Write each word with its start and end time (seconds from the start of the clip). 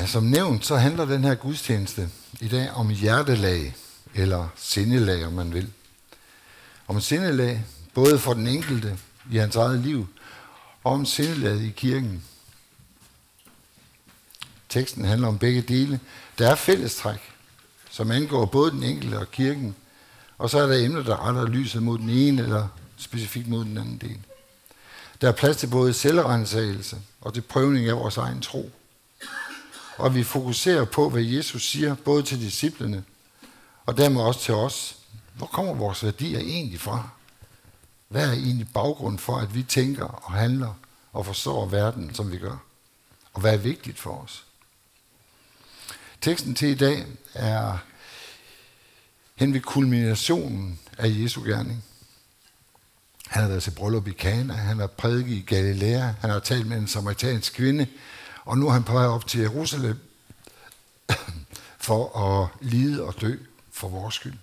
Ja, 0.00 0.06
som 0.06 0.24
nævnt, 0.24 0.66
så 0.66 0.76
handler 0.76 1.04
den 1.04 1.24
her 1.24 1.34
gudstjeneste 1.34 2.08
i 2.40 2.48
dag 2.48 2.70
om 2.70 2.88
hjertelag, 2.88 3.76
eller 4.14 4.48
sindelag, 4.56 5.26
om 5.26 5.32
man 5.32 5.54
vil. 5.54 5.72
Om 6.88 7.00
sindelag, 7.00 7.64
både 7.94 8.18
for 8.18 8.32
den 8.32 8.46
enkelte 8.46 8.98
i 9.32 9.36
hans 9.36 9.56
eget 9.56 9.78
liv, 9.78 10.06
og 10.84 10.92
om 10.92 11.06
sindelaget 11.06 11.62
i 11.62 11.70
kirken. 11.70 12.24
Teksten 14.68 15.04
handler 15.04 15.28
om 15.28 15.38
begge 15.38 15.60
dele. 15.60 16.00
Der 16.38 16.50
er 16.50 16.54
fællestræk, 16.54 17.20
som 17.90 18.10
angår 18.10 18.44
både 18.44 18.70
den 18.70 18.82
enkelte 18.82 19.18
og 19.18 19.30
kirken, 19.30 19.76
og 20.38 20.50
så 20.50 20.58
er 20.58 20.66
der 20.66 20.84
emner, 20.84 21.02
der 21.02 21.26
retter 21.28 21.46
lyset 21.46 21.82
mod 21.82 21.98
den 21.98 22.10
ene, 22.10 22.42
eller 22.42 22.68
specifikt 22.96 23.48
mod 23.48 23.64
den 23.64 23.78
anden 23.78 23.98
del. 23.98 24.18
Der 25.20 25.28
er 25.28 25.32
plads 25.32 25.56
til 25.56 25.66
både 25.66 25.92
selvrensagelse 25.92 26.96
og 27.20 27.34
til 27.34 27.40
prøvning 27.40 27.88
af 27.88 27.96
vores 27.96 28.16
egen 28.16 28.40
tro. 28.40 28.70
Og 30.00 30.14
vi 30.14 30.24
fokuserer 30.24 30.84
på, 30.84 31.10
hvad 31.10 31.22
Jesus 31.22 31.70
siger, 31.70 31.94
både 31.94 32.22
til 32.22 32.40
disciplene 32.40 33.04
og 33.86 33.96
dermed 33.96 34.20
også 34.20 34.40
til 34.40 34.54
os. 34.54 34.96
Hvor 35.34 35.46
kommer 35.46 35.74
vores 35.74 36.04
værdier 36.04 36.38
egentlig 36.38 36.80
fra? 36.80 37.08
Hvad 38.08 38.28
er 38.28 38.32
egentlig 38.32 38.68
baggrund 38.74 39.18
for, 39.18 39.36
at 39.36 39.54
vi 39.54 39.62
tænker 39.62 40.04
og 40.04 40.32
handler 40.32 40.74
og 41.12 41.26
forstår 41.26 41.66
verden, 41.66 42.14
som 42.14 42.32
vi 42.32 42.38
gør? 42.38 42.56
Og 43.32 43.40
hvad 43.40 43.52
er 43.52 43.58
vigtigt 43.58 43.98
for 43.98 44.10
os? 44.10 44.44
Teksten 46.20 46.54
til 46.54 46.68
i 46.68 46.74
dag 46.74 47.06
er 47.34 47.78
hen 49.34 49.54
ved 49.54 49.60
kulminationen 49.60 50.80
af 50.98 51.08
Jesu 51.08 51.42
gerning. 51.42 51.84
Han 53.26 53.42
har 53.42 53.48
været 53.48 53.62
til 53.62 53.70
bryllup 53.70 54.08
i 54.08 54.12
Kana, 54.12 54.52
han 54.52 54.78
har 54.78 54.86
prædiket 54.86 55.36
i 55.36 55.44
Galilea, 55.46 56.12
han 56.20 56.30
har 56.30 56.38
talt 56.38 56.66
med 56.66 56.76
en 56.76 56.88
samaritansk 56.88 57.52
kvinde, 57.52 57.86
og 58.50 58.58
nu 58.58 58.68
er 58.68 58.72
han 58.72 58.84
på 58.84 58.92
vej 58.92 59.06
op 59.06 59.26
til 59.26 59.40
Jerusalem 59.40 59.98
for 61.86 62.18
at 62.18 62.48
lide 62.60 63.02
og 63.02 63.20
dø 63.20 63.36
for 63.72 63.88
vores 63.88 64.14
skyld. 64.14 64.38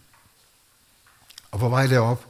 Og 1.52 1.60
på 1.60 1.70
vej 1.70 1.88
derop, 1.88 2.26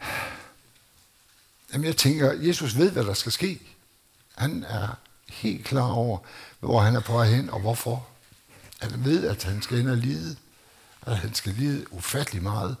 jamen 1.72 1.86
jeg 1.86 1.96
tænker, 1.96 2.32
Jesus 2.32 2.76
ved, 2.76 2.90
hvad 2.90 3.04
der 3.04 3.14
skal 3.14 3.32
ske. 3.32 3.60
Han 4.34 4.64
er 4.64 4.88
helt 5.28 5.64
klar 5.64 5.92
over, 5.92 6.18
hvor 6.60 6.80
han 6.80 6.96
er 6.96 7.00
på 7.00 7.12
vej 7.12 7.26
hen, 7.26 7.50
og 7.50 7.60
hvorfor. 7.60 8.08
Han 8.78 9.04
ved, 9.04 9.26
at 9.26 9.42
han 9.42 9.62
skal 9.62 9.78
ind 9.78 9.90
og 9.90 9.96
lide. 9.96 10.36
At 11.02 11.16
han 11.16 11.34
skal 11.34 11.52
lide 11.52 11.92
ufattelig 11.92 12.42
meget. 12.42 12.76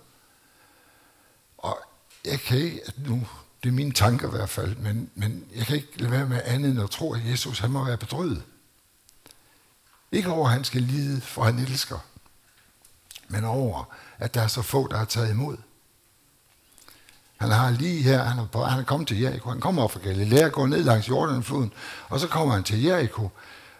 Og 1.58 1.78
jeg 2.24 2.40
kan 2.40 2.58
ikke, 2.58 2.80
at 2.86 2.94
nu, 2.98 3.26
det 3.62 3.68
er 3.68 3.72
mine 3.72 3.92
tanker 3.92 4.28
i 4.28 4.30
hvert 4.30 4.48
fald, 4.48 4.76
men, 4.76 5.10
men 5.14 5.44
jeg 5.56 5.66
kan 5.66 5.76
ikke 5.76 5.98
lade 5.98 6.10
være 6.10 6.26
med 6.26 6.40
andet 6.44 6.70
end 6.70 6.82
at 6.82 6.90
tro, 6.90 7.14
at 7.14 7.30
Jesus 7.30 7.58
han 7.58 7.70
må 7.70 7.84
være 7.84 7.96
bedrøvet. 7.96 8.42
Ikke 10.12 10.30
over, 10.30 10.46
at 10.46 10.52
han 10.52 10.64
skal 10.64 10.82
lide, 10.82 11.20
for 11.20 11.44
han 11.44 11.58
elsker, 11.58 11.98
men 13.28 13.44
over, 13.44 13.94
at 14.18 14.34
der 14.34 14.40
er 14.40 14.46
så 14.46 14.62
få, 14.62 14.88
der 14.88 14.96
har 14.96 15.04
taget 15.04 15.30
imod. 15.30 15.56
Han 17.36 17.50
har 17.50 17.70
lige 17.70 18.02
her, 18.02 18.22
han 18.22 18.38
er, 18.38 18.46
på, 18.46 18.64
han 18.64 18.78
er 18.78 18.84
kommet 18.84 19.08
til 19.08 19.20
Jericho, 19.20 19.50
han 19.50 19.60
kommer 19.60 19.82
op 19.82 19.92
fra 19.92 20.00
Galilea, 20.00 20.48
går 20.48 20.66
ned 20.66 20.84
langs 20.84 21.08
Jordanfloden, 21.08 21.72
og 22.08 22.20
så 22.20 22.28
kommer 22.28 22.54
han 22.54 22.64
til 22.64 22.82
Jericho, 22.82 23.28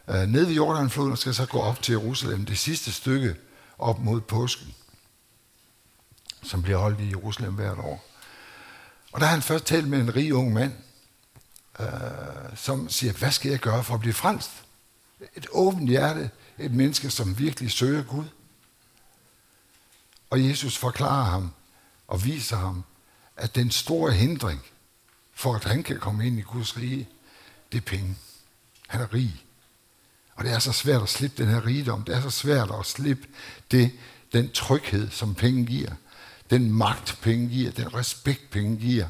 øh, 0.09 0.29
ned 0.29 0.45
ved 0.45 0.55
Jordanfloden, 0.55 1.13
og 1.13 1.19
skal 1.19 1.35
så 1.35 1.47
gå 1.47 1.59
op 1.59 1.83
til 1.83 1.93
Jerusalem, 1.93 2.47
det 2.47 2.59
sidste 2.59 2.93
stykke 2.93 3.35
op 3.79 3.99
mod 3.99 4.21
påsken, 4.21 4.75
som 6.43 6.63
bliver 6.63 6.79
holdt 6.79 7.01
i 7.01 7.09
Jerusalem 7.09 7.55
hvert 7.55 7.79
år. 7.79 8.10
Og 9.13 9.21
der 9.21 9.27
har 9.27 9.33
han 9.33 9.43
først 9.43 9.65
talt 9.65 9.89
med 9.89 10.01
en 10.01 10.17
rig 10.17 10.35
ung 10.35 10.53
mand, 10.53 10.73
øh, 11.81 11.87
som 12.57 12.89
siger, 12.89 13.13
hvad 13.13 13.31
skal 13.31 13.51
jeg 13.51 13.61
gøre 13.61 13.85
for 13.85 13.95
at 13.95 14.01
blive 14.01 14.15
frelst? 14.15 14.51
Et 15.37 15.47
åbent 15.51 15.89
hjerte, 15.89 16.31
et 16.59 16.73
menneske, 16.73 17.11
som 17.11 17.39
virkelig 17.39 17.71
søger 17.71 18.03
Gud. 18.03 18.25
Og 20.31 20.49
Jesus 20.49 20.77
forklarer 20.77 21.25
ham 21.25 21.51
og 22.09 22.25
viser 22.25 22.57
ham, 22.57 22.85
at 23.37 23.55
den 23.55 23.71
store 23.71 24.13
hindring 24.13 24.61
for, 25.35 25.55
at 25.55 25.65
han 25.65 25.83
kan 25.83 25.99
komme 25.99 26.27
ind 26.27 26.39
i 26.39 26.43
Guds 26.43 26.77
rige, 26.77 27.09
det 27.73 27.79
er 27.79 27.83
penge. 27.87 28.17
Han 28.87 29.01
er 29.01 29.15
rig. 29.15 29.45
Og 30.35 30.45
det 30.45 30.53
er 30.53 30.59
så 30.59 30.73
svært 30.73 31.03
at 31.03 31.09
slippe 31.09 31.43
den 31.43 31.51
her 31.51 31.67
rigdom. 31.67 32.05
Det 32.05 32.15
er 32.15 32.21
så 32.21 32.31
svært 32.31 32.71
at 32.81 32.87
slippe 32.87 33.29
det, 33.71 33.93
den 34.33 34.51
tryghed, 34.51 35.11
som 35.11 35.35
penge 35.35 35.67
giver. 35.67 35.93
Den 36.51 36.73
magt, 36.73 37.19
penge 37.23 37.49
giver. 37.49 37.71
Den 37.71 37.95
respekt, 37.95 38.51
penge 38.51 38.77
giver. 38.77 39.07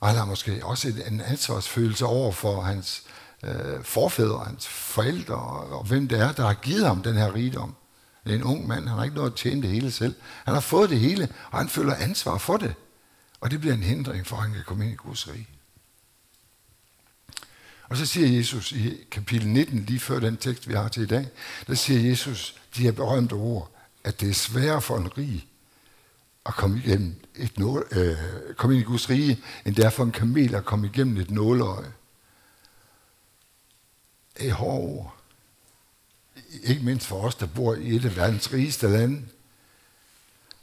Og 0.00 0.08
han 0.08 0.16
har 0.16 0.24
måske 0.24 0.64
også 0.64 0.92
en 1.06 1.20
ansvarsfølelse 1.20 2.06
over 2.06 2.32
for 2.32 2.60
hans 2.60 3.02
øh, 3.44 3.84
forfædre, 3.84 4.44
hans 4.44 4.68
forældre, 4.68 5.34
og, 5.34 5.78
og 5.78 5.84
hvem 5.84 6.08
det 6.08 6.20
er, 6.20 6.32
der 6.32 6.46
har 6.46 6.54
givet 6.54 6.86
ham 6.86 7.02
den 7.02 7.16
her 7.16 7.34
rigdom. 7.34 7.74
Det 8.24 8.32
er 8.32 8.36
en 8.38 8.44
ung 8.44 8.66
mand, 8.66 8.88
han 8.88 8.96
har 8.96 9.04
ikke 9.04 9.16
noget 9.16 9.30
at 9.30 9.36
tjene 9.36 9.62
det 9.62 9.70
hele 9.70 9.90
selv. 9.90 10.14
Han 10.44 10.54
har 10.54 10.60
fået 10.60 10.90
det 10.90 11.00
hele, 11.00 11.28
og 11.50 11.58
han 11.58 11.68
føler 11.68 11.94
ansvar 11.94 12.38
for 12.38 12.56
det. 12.56 12.74
Og 13.40 13.50
det 13.50 13.60
bliver 13.60 13.74
en 13.74 13.82
hindring 13.82 14.26
for, 14.26 14.36
at 14.36 14.42
han 14.42 14.52
kan 14.52 14.62
komme 14.66 14.84
ind 14.84 14.92
i 14.92 14.96
Guds 14.96 15.28
rige. 15.28 15.48
Og 17.88 17.96
så 17.96 18.06
siger 18.06 18.36
Jesus 18.36 18.72
i 18.72 18.96
kapitel 19.10 19.48
19, 19.48 19.84
lige 19.84 20.00
før 20.00 20.20
den 20.20 20.36
tekst, 20.36 20.68
vi 20.68 20.74
har 20.74 20.88
til 20.88 21.02
i 21.02 21.06
dag, 21.06 21.28
der 21.66 21.74
siger 21.74 22.08
Jesus 22.08 22.54
de 22.76 22.82
her 22.82 22.92
berømte 22.92 23.32
ord, 23.32 23.70
at 24.04 24.20
det 24.20 24.30
er 24.30 24.34
sværere 24.34 24.82
for 24.82 24.96
en 24.96 25.18
rig 25.18 25.46
at 26.48 26.54
komme 26.54 26.78
igennem 26.84 27.14
et 27.36 27.58
nål, 27.58 27.88
øh, 27.90 28.16
komme 28.56 28.76
ind 28.76 28.82
i 28.82 28.86
Guds 28.86 29.10
rige, 29.10 29.40
end 29.64 29.74
det 29.74 29.84
er 29.84 29.90
for 29.90 30.04
en 30.04 30.12
kamel 30.12 30.54
at 30.54 30.64
komme 30.64 30.86
igennem 30.86 31.16
et 31.16 31.30
nåleøje. 31.30 31.92
Det 34.38 34.48
er 34.48 34.54
hårde 34.54 34.82
ord. 34.82 35.14
Ikke 36.62 36.84
mindst 36.84 37.06
for 37.06 37.20
os, 37.20 37.34
der 37.34 37.46
bor 37.46 37.74
i 37.74 37.96
et 37.96 38.04
af 38.04 38.16
verdens 38.16 38.52
rigeste 38.52 38.88
lande. 38.88 39.22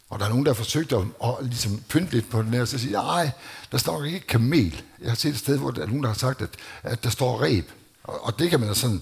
Og 0.10 0.20
der 0.20 0.26
er 0.26 0.30
nogen, 0.30 0.46
der 0.46 0.52
har 0.52 0.56
forsøgt 0.56 0.94
at, 0.94 1.02
at 1.24 1.36
ligesom 1.42 1.84
pynte 1.90 2.12
lidt 2.12 2.30
på 2.30 2.42
den 2.42 2.54
her, 2.54 2.62
og 2.62 2.68
så 2.68 2.80
siger 2.80 3.02
nej, 3.02 3.32
der 3.72 3.78
står 3.78 4.04
ikke 4.04 4.28
kamel. 4.28 4.84
Jeg 5.02 5.12
har 5.12 5.16
set 5.16 5.30
et 5.30 5.40
sted, 5.40 5.58
hvor 5.58 5.72
der 5.72 5.82
er 5.82 5.88
nogen, 5.88 6.04
der 6.04 6.10
har 6.10 6.16
sagt, 6.16 6.42
at, 6.42 6.50
at 6.84 7.04
der 7.04 7.10
står 7.10 7.42
reb. 7.42 7.70
Og, 8.04 8.24
og 8.24 8.40
det 8.40 8.50
kan 8.50 8.60
man 8.60 8.70
da 8.70 8.76
sådan, 8.76 9.02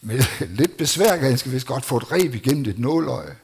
med 0.00 0.24
lidt 0.58 0.76
besvær 0.76 1.16
ganske 1.16 1.50
vist 1.50 1.66
godt 1.66 1.84
få 1.84 1.96
et 1.96 2.12
reb 2.12 2.34
igennem 2.34 2.64
et 2.64 2.78
nåløje. 2.78 3.36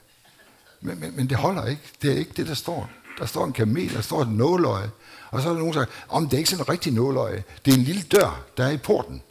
Men, 0.81 1.01
men, 1.01 1.17
men 1.17 1.29
det 1.29 1.37
holder 1.37 1.67
ikke. 1.67 1.83
Det 2.03 2.13
er 2.13 2.17
ikke 2.17 2.33
det, 2.37 2.47
der 2.47 2.55
står. 2.55 2.91
Der 3.19 3.27
står 3.27 3.45
en 3.45 3.53
kamel, 3.53 3.95
der 3.95 4.01
står 4.01 4.23
et 4.23 4.29
nåløje. 4.29 4.91
Og 5.31 5.43
så 5.43 5.49
er 5.49 5.53
der 5.53 5.59
nogen, 5.59 5.75
der 5.75 5.81
siger, 5.81 5.93
om 6.09 6.29
det 6.29 6.35
er 6.35 6.39
ikke 6.39 6.51
sådan 6.51 6.65
en 6.65 6.69
rigtig 6.69 6.93
nåløje. 6.93 7.45
Det 7.65 7.75
er 7.75 7.79
en 7.79 7.85
lille 7.85 8.03
dør, 8.03 8.45
der 8.57 8.65
er 8.65 8.71
i 8.71 8.77
porten. 8.77 9.23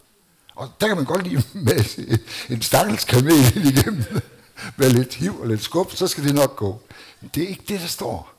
Og 0.56 0.72
der 0.82 0.88
kan 0.88 0.96
man 0.96 1.06
godt 1.06 1.24
lige 1.24 1.44
med 1.68 2.10
en 2.50 2.62
stakkels 2.62 3.04
kamel 3.04 3.58
igennem 3.68 4.04
med 4.78 4.90
lidt 4.90 5.16
hiv 5.16 5.40
og 5.40 5.48
lidt 5.48 5.62
skub, 5.62 5.92
så 5.92 6.08
skal 6.08 6.24
det 6.24 6.36
nok 6.36 6.56
gå. 6.56 6.82
Men 7.22 7.32
det 7.36 7.44
er 7.44 7.48
ikke 7.48 7.64
det, 7.68 7.82
der 7.82 7.88
står. 7.88 8.34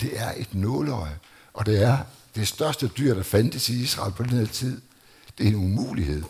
Det 0.00 0.20
er 0.20 0.32
et 0.36 0.54
nåløje, 0.54 1.18
og 1.54 1.66
det 1.66 1.82
er 1.82 1.98
det 2.34 2.48
største 2.48 2.88
dyr, 2.88 3.14
der 3.14 3.22
fandtes 3.22 3.68
i 3.68 3.82
Israel 3.82 4.12
på 4.12 4.22
den 4.22 4.30
her 4.30 4.46
tid. 4.46 4.80
Det 5.38 5.46
er 5.46 5.50
en 5.50 5.56
umulighed. 5.56 6.22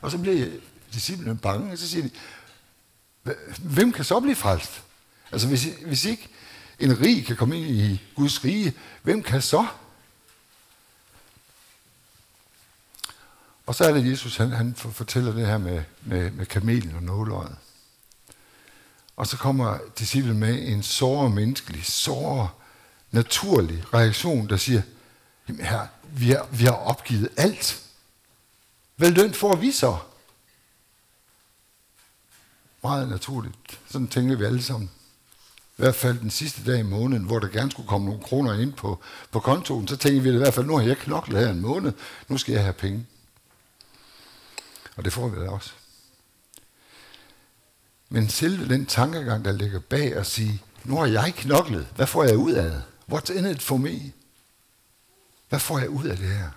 Og 0.00 0.10
så 0.10 0.18
bliver 0.18 0.46
disciplene 0.94 1.36
bange, 1.36 1.72
og 1.72 1.78
så 1.78 1.88
siger 1.88 2.02
de, 2.02 2.10
hvem 3.58 3.92
kan 3.92 4.04
så 4.04 4.20
blive 4.20 4.36
frelst? 4.36 4.82
Altså 5.32 5.48
hvis, 5.48 5.64
hvis 5.86 6.04
ikke 6.04 6.28
en 6.78 7.00
rig 7.00 7.26
kan 7.26 7.36
komme 7.36 7.60
ind 7.60 7.66
i 7.66 8.02
Guds 8.14 8.44
rige, 8.44 8.74
hvem 9.02 9.22
kan 9.22 9.42
så? 9.42 9.66
Og 13.66 13.74
så 13.74 13.84
er 13.84 13.92
det 13.92 14.10
Jesus, 14.10 14.36
han, 14.36 14.50
han 14.50 14.74
fortæller 14.74 15.32
det 15.32 15.46
her 15.46 15.58
med, 15.58 15.82
med, 16.02 16.30
med 16.30 16.46
kamelen 16.46 16.94
og 16.94 17.02
nåløjet. 17.02 17.56
Og 19.16 19.26
så 19.26 19.36
kommer 19.36 19.78
disciplen 19.98 20.38
med 20.38 20.68
en 20.68 20.82
såre 20.82 21.30
menneskelig, 21.30 21.86
såre 21.86 22.48
naturlig 23.10 23.94
reaktion, 23.94 24.48
der 24.48 24.56
siger, 24.56 24.82
Jamen 25.48 25.64
her, 25.64 25.86
vi 26.02 26.30
har, 26.30 26.46
vi 26.52 26.64
har 26.64 26.72
opgivet 26.72 27.28
alt. 27.36 27.82
Hvad 28.96 29.10
løn 29.10 29.34
får 29.34 29.56
vi 29.56 29.72
så? 29.72 29.98
Meget 32.84 33.08
naturligt. 33.08 33.80
Sådan 33.88 34.08
tænker 34.08 34.36
vi 34.36 34.44
alle 34.44 34.62
sammen. 34.62 34.90
I 35.78 35.82
hvert 35.82 35.94
fald 35.94 36.18
den 36.18 36.30
sidste 36.30 36.64
dag 36.64 36.78
i 36.78 36.82
måneden, 36.82 37.24
hvor 37.24 37.38
der 37.38 37.48
gerne 37.48 37.70
skulle 37.70 37.88
komme 37.88 38.06
nogle 38.06 38.22
kroner 38.22 38.52
ind 38.52 38.72
på, 38.72 38.98
på 39.30 39.40
kontoen, 39.40 39.88
så 39.88 39.96
tænker 39.96 40.22
vi 40.22 40.28
i 40.28 40.36
hvert 40.36 40.54
fald, 40.54 40.66
nu 40.66 40.76
har 40.76 40.86
jeg 40.86 40.96
knoklet 40.96 41.40
her 41.40 41.50
en 41.50 41.60
måned, 41.60 41.92
nu 42.28 42.38
skal 42.38 42.52
jeg 42.52 42.62
have 42.62 42.72
penge. 42.72 43.06
Og 44.96 45.04
det 45.04 45.12
får 45.12 45.28
vi 45.28 45.40
da 45.40 45.50
også. 45.50 45.72
Men 48.08 48.28
selve 48.28 48.68
den 48.68 48.86
tankegang, 48.86 49.44
der 49.44 49.52
ligger 49.52 49.80
bag 49.80 50.16
at 50.16 50.26
sige, 50.26 50.62
nu 50.84 50.96
har 50.96 51.06
jeg 51.06 51.34
knoklet, 51.36 51.86
hvad 51.96 52.06
får 52.06 52.24
jeg 52.24 52.36
ud 52.36 52.52
af 52.52 52.70
det? 52.70 52.82
What's 53.12 53.32
in 53.32 53.46
it 53.46 53.62
for 53.62 53.76
me? 53.76 54.12
Hvad 55.48 55.60
får 55.60 55.78
jeg 55.78 55.88
ud 55.88 56.04
af 56.04 56.16
det 56.16 56.28
her? 56.28 56.50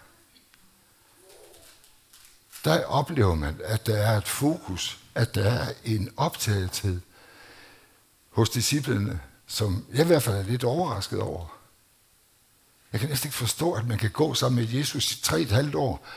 Der 2.68 2.86
oplever 2.86 3.36
man, 3.36 3.60
at 3.64 3.86
der 3.86 3.98
er 3.98 4.18
et 4.18 4.28
fokus, 4.28 5.00
at 5.16 5.36
der 5.36 5.52
er 5.52 5.74
en 5.86 6.10
optagethed 6.18 7.02
hos 8.30 8.50
disciplene, 8.50 9.20
som 9.46 9.86
jeg 9.94 10.04
i 10.04 10.08
hvert 10.08 10.24
fald 10.24 10.36
er 10.36 10.44
lidt 10.44 10.64
overrasket 10.64 11.20
over. 11.20 11.58
Jeg 12.92 13.00
kan 13.00 13.10
næsten 13.10 13.28
ikke 13.28 13.38
forstå, 13.38 13.74
at 13.74 13.88
man 13.88 13.98
kan 13.98 14.12
gå 14.12 14.34
sammen 14.34 14.64
med 14.64 14.74
Jesus 14.74 15.12
i 15.12 15.22
tre 15.22 15.42
et 15.42 15.52
halvt 15.52 15.76
år, 15.76 16.08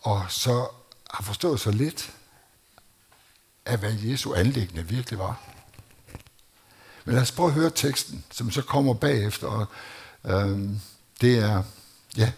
og 0.00 0.26
så 0.28 0.68
har 1.10 1.24
forstået 1.24 1.60
så 1.60 1.70
lidt 1.70 2.12
af, 3.64 3.78
hvad 3.78 3.92
Jesu 3.92 4.34
anlæggende 4.34 4.88
virkelig 4.88 5.18
var. 5.18 5.40
Men 7.04 7.14
lad 7.14 7.22
os 7.22 7.32
prøve 7.32 7.48
at 7.48 7.54
høre 7.54 7.70
teksten, 7.70 8.24
som 8.30 8.50
så 8.50 8.62
kommer 8.62 8.94
bagefter. 8.94 9.46
Og, 9.46 9.66
øhm, 10.24 10.80
det 11.20 11.38
er, 11.38 11.62
ja, 12.16 12.32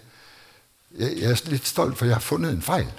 jeg, 0.98 1.16
jeg 1.16 1.31
er 1.31 1.48
lidt 1.50 1.66
stolt, 1.66 1.98
for 1.98 2.04
jeg 2.04 2.14
har 2.14 2.20
fundet 2.20 2.52
en 2.52 2.62
fejl. 2.62 2.93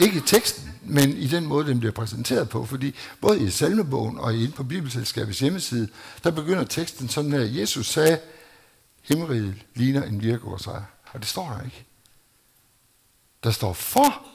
Ikke 0.00 0.18
i 0.18 0.20
teksten, 0.20 0.72
men 0.82 1.16
i 1.16 1.26
den 1.26 1.46
måde, 1.46 1.66
den 1.68 1.80
bliver 1.80 1.92
præsenteret 1.92 2.48
på. 2.48 2.66
Fordi 2.66 2.94
både 3.20 3.40
i 3.40 3.50
salmebogen 3.50 4.18
og 4.18 4.34
inde 4.34 4.52
på 4.52 4.64
Bibelselskabets 4.64 5.38
hjemmeside, 5.38 5.88
der 6.24 6.30
begynder 6.30 6.64
teksten 6.64 7.08
sådan 7.08 7.32
her. 7.32 7.40
Jesus 7.40 7.86
sagde, 7.86 8.18
himmeriget 9.02 9.54
ligner 9.74 10.02
en 10.02 10.22
virkeårsejr. 10.22 10.82
Og 11.12 11.20
det 11.20 11.28
står 11.28 11.48
der 11.48 11.64
ikke. 11.64 11.84
Der 13.44 13.50
står 13.50 13.72
for 13.72 14.26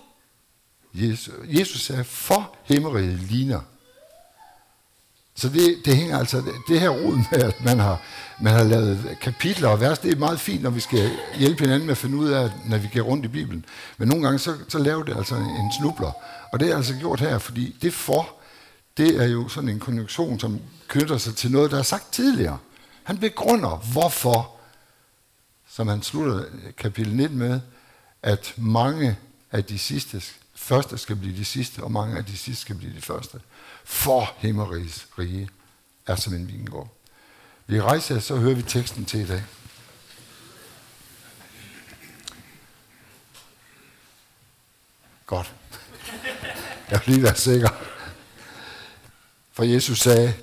Jesus. 0.93 1.33
Jesus 1.47 1.81
sagde, 1.81 2.03
for 2.03 2.55
himmeriget 2.63 3.19
ligner. 3.19 3.61
Så 5.35 5.49
det, 5.49 5.81
det 5.85 5.95
hænger 5.95 6.19
altså, 6.19 6.43
det 6.67 6.79
her 6.79 6.89
rod 6.89 7.15
med, 7.31 7.43
at 7.43 7.65
man 7.65 7.79
har, 7.79 8.01
man 8.41 8.53
har 8.53 8.63
lavet 8.63 9.17
kapitler 9.21 9.69
og 9.69 9.79
vers, 9.79 9.99
det 9.99 10.11
er 10.11 10.15
meget 10.15 10.39
fint, 10.39 10.63
når 10.63 10.69
vi 10.69 10.79
skal 10.79 11.11
hjælpe 11.37 11.63
hinanden 11.63 11.85
med 11.85 11.91
at 11.91 11.97
finde 11.97 12.17
ud 12.17 12.29
af 12.29 12.43
at 12.43 12.51
navigere 12.65 13.03
rundt 13.03 13.25
i 13.25 13.27
Bibelen. 13.27 13.65
Men 13.97 14.07
nogle 14.07 14.23
gange, 14.23 14.39
så, 14.39 14.55
så 14.67 14.77
laver 14.77 15.03
det 15.03 15.17
altså 15.17 15.35
en 15.35 15.71
snubler. 15.79 16.11
Og 16.51 16.59
det 16.59 16.71
er 16.71 16.75
altså 16.75 16.95
gjort 16.95 17.19
her, 17.19 17.37
fordi 17.37 17.75
det 17.81 17.93
for, 17.93 18.29
det 18.97 19.21
er 19.21 19.27
jo 19.27 19.47
sådan 19.47 19.69
en 19.69 19.79
konjunktion, 19.79 20.39
som 20.39 20.59
knytter 20.87 21.17
sig 21.17 21.35
til 21.35 21.51
noget, 21.51 21.71
der 21.71 21.79
er 21.79 21.83
sagt 21.83 22.13
tidligere. 22.13 22.57
Han 23.03 23.17
begrunder, 23.17 23.83
hvorfor, 23.91 24.51
som 25.69 25.87
han 25.87 26.01
slutter 26.01 26.43
kapitel 26.77 27.15
19 27.15 27.37
med, 27.37 27.59
at 28.23 28.53
mange 28.57 29.17
af 29.51 29.63
de 29.63 29.79
sidste, 29.79 30.21
første 30.55 30.97
skal 30.97 31.15
blive 31.15 31.37
de 31.37 31.45
sidste, 31.45 31.83
og 31.83 31.91
mange 31.91 32.17
af 32.17 32.25
de 32.25 32.37
sidste 32.37 32.61
skal 32.61 32.75
blive 32.75 32.95
de 32.95 33.01
første. 33.01 33.41
For 33.83 34.33
himmeriges 34.37 35.07
rige 35.19 35.49
er 36.07 36.15
som 36.15 36.33
en 36.33 36.47
vingård. 36.47 36.89
Vi 37.67 37.81
rejser, 37.81 38.19
så 38.19 38.35
hører 38.35 38.55
vi 38.55 38.61
teksten 38.61 39.05
til 39.05 39.19
i 39.19 39.25
dag. 39.25 39.43
Godt. 45.25 45.55
Jeg 46.89 47.01
vil 47.05 47.13
lige 47.13 47.23
være 47.23 47.35
sikker. 47.35 47.69
For 49.53 49.63
Jesus 49.63 49.99
sagde, 49.99 50.33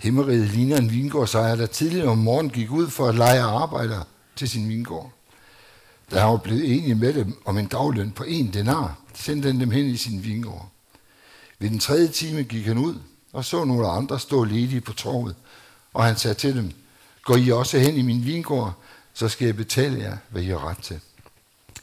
Himmeriget 0.00 0.48
ligner 0.48 0.76
en 0.76 0.90
vingårdsejer, 0.90 1.56
der 1.56 1.66
tidligere 1.66 2.08
om 2.08 2.18
morgenen 2.18 2.50
gik 2.50 2.70
ud 2.70 2.90
for 2.90 3.08
at 3.08 3.14
lege 3.14 3.40
arbejder 3.40 4.04
til 4.36 4.48
sin 4.48 4.68
vingård. 4.68 5.12
Da 6.10 6.20
han 6.20 6.28
var 6.28 6.36
blevet 6.36 6.76
enig 6.76 6.96
med 6.96 7.14
dem 7.14 7.42
om 7.44 7.58
en 7.58 7.66
dagløn 7.66 8.10
på 8.10 8.24
en 8.24 8.52
denar, 8.52 8.98
sendte 9.14 9.46
han 9.46 9.60
dem 9.60 9.70
hen 9.70 9.86
i 9.86 9.96
sin 9.96 10.24
vingård. 10.24 10.68
Ved 11.58 11.70
den 11.70 11.78
tredje 11.78 12.08
time 12.08 12.42
gik 12.42 12.66
han 12.66 12.78
ud 12.78 12.94
og 13.32 13.44
så 13.44 13.64
nogle 13.64 13.88
andre 13.88 14.20
stå 14.20 14.44
ledige 14.44 14.80
på 14.80 14.92
torvet, 14.92 15.36
og 15.94 16.04
han 16.04 16.16
sagde 16.16 16.34
til 16.34 16.56
dem, 16.56 16.72
Går 17.22 17.36
I 17.36 17.50
også 17.50 17.78
hen 17.78 17.96
i 17.96 18.02
min 18.02 18.24
vingård, 18.24 18.74
så 19.14 19.28
skal 19.28 19.44
jeg 19.44 19.56
betale 19.56 19.98
jer, 19.98 20.16
hvad 20.28 20.42
I 20.42 20.46
har 20.46 20.68
ret 20.68 20.78
til. 20.78 21.00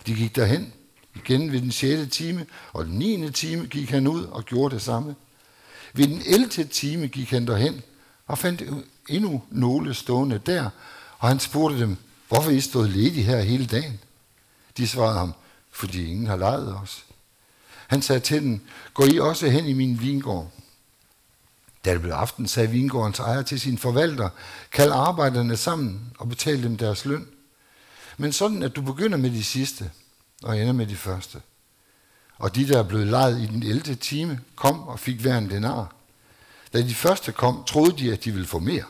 De 0.07 0.16
gik 0.16 0.36
derhen 0.36 0.74
igen 1.16 1.51
ved 1.51 1.62
den 1.62 1.72
6. 1.72 2.16
time, 2.16 2.45
og 2.74 2.86
den 2.86 2.94
9. 2.94 3.31
time 3.31 3.66
gik 3.66 3.89
han 3.89 4.07
ud 4.07 4.24
og 4.24 4.45
gjorde 4.45 4.75
det 4.75 4.81
samme. 4.81 5.16
Ved 5.94 6.07
den 6.07 6.22
11. 6.25 6.63
time 6.63 7.07
gik 7.07 7.30
han 7.30 7.48
derhen 7.48 7.81
og 8.27 8.38
fandt 8.38 8.63
endnu 9.10 9.44
nogle 9.51 9.94
stående 9.94 10.42
der, 10.45 10.69
og 11.18 11.27
han 11.27 11.39
spurgte 11.39 11.80
dem, 11.80 11.98
hvorfor 12.27 12.51
I 12.51 12.62
stod 12.62 12.88
ledige 12.88 13.24
her 13.24 13.39
hele 13.39 13.66
dagen? 13.66 14.00
De 14.77 14.88
svarede 14.88 15.18
ham, 15.18 15.33
fordi 15.72 16.06
ingen 16.06 16.27
har 16.27 16.36
lejet 16.36 16.75
os. 16.75 17.06
Han 17.88 18.01
sagde 18.01 18.19
til 18.19 18.42
dem, 18.42 18.62
gå 18.94 19.06
I 19.06 19.19
også 19.19 19.50
hen 19.50 19.66
i 19.66 19.74
min 19.74 20.01
vingård. 20.01 20.51
Da 21.86 21.94
det 21.94 22.01
blev 22.01 22.13
aften, 22.13 22.48
sagde 22.48 22.69
vingårdens 22.69 23.19
ejer 23.19 23.42
til 23.42 23.60
sin 23.60 23.77
forvalter, 23.77 24.30
kald 24.72 24.92
arbejderne 24.92 25.57
sammen 25.57 26.13
og 26.19 26.30
betal 26.30 26.63
dem 26.63 26.77
deres 26.77 27.06
løn. 27.06 27.27
Men 28.18 28.33
sådan, 28.33 28.63
at 28.63 28.75
du 28.75 28.81
begynder 28.81 29.18
med 29.18 29.30
de 29.30 29.44
sidste 29.44 29.92
og 30.44 30.60
ender 30.60 30.74
med 30.74 30.88
de 30.88 30.95
første. 30.95 31.42
Og 32.38 32.56
de, 32.56 32.68
der 32.68 32.80
er 32.80 32.83
blevet 32.83 33.07
lejet 33.07 33.42
i 33.42 33.45
den 33.45 33.63
11. 33.63 33.95
time, 33.95 34.39
kom 34.56 34.88
og 34.88 35.00
fik 35.00 35.19
hver 35.19 35.38
en 35.38 35.50
denar. 35.50 35.95
Da 36.74 36.81
de 36.81 36.95
første 36.95 37.31
kom, 37.31 37.63
troede 37.63 37.98
de, 37.98 38.13
at 38.13 38.24
de 38.24 38.31
ville 38.31 38.48
få 38.48 38.60
mere. 38.60 38.83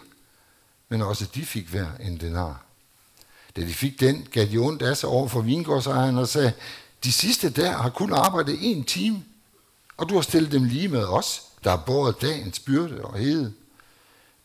Men 0.90 1.02
også 1.02 1.26
de 1.36 1.46
fik 1.46 1.68
hver 1.68 1.88
en 2.00 2.20
denar. 2.20 2.65
Da 3.56 3.62
de 3.62 3.74
fik 3.74 4.00
den, 4.00 4.28
gav 4.32 4.46
de 4.46 4.58
ondt 4.58 4.82
af 4.82 4.98
sig 4.98 5.10
over 5.10 5.28
for 5.28 5.42
vingårdsejeren 5.42 6.18
og 6.18 6.28
sagde, 6.28 6.54
de 7.04 7.12
sidste 7.12 7.50
der 7.50 7.72
har 7.72 7.90
kun 7.90 8.14
arbejdet 8.14 8.58
en 8.62 8.84
time, 8.84 9.24
og 9.98 10.10
du 10.10 10.16
har 10.16 10.22
stillet 10.22 10.52
dem 10.52 10.64
lige 10.64 10.88
med 10.88 11.04
os, 11.04 11.42
der 11.64 11.70
har 11.70 11.78
båret 11.78 12.22
dagens 12.22 12.60
byrde 12.60 13.02
og 13.02 13.18
hede. 13.18 13.54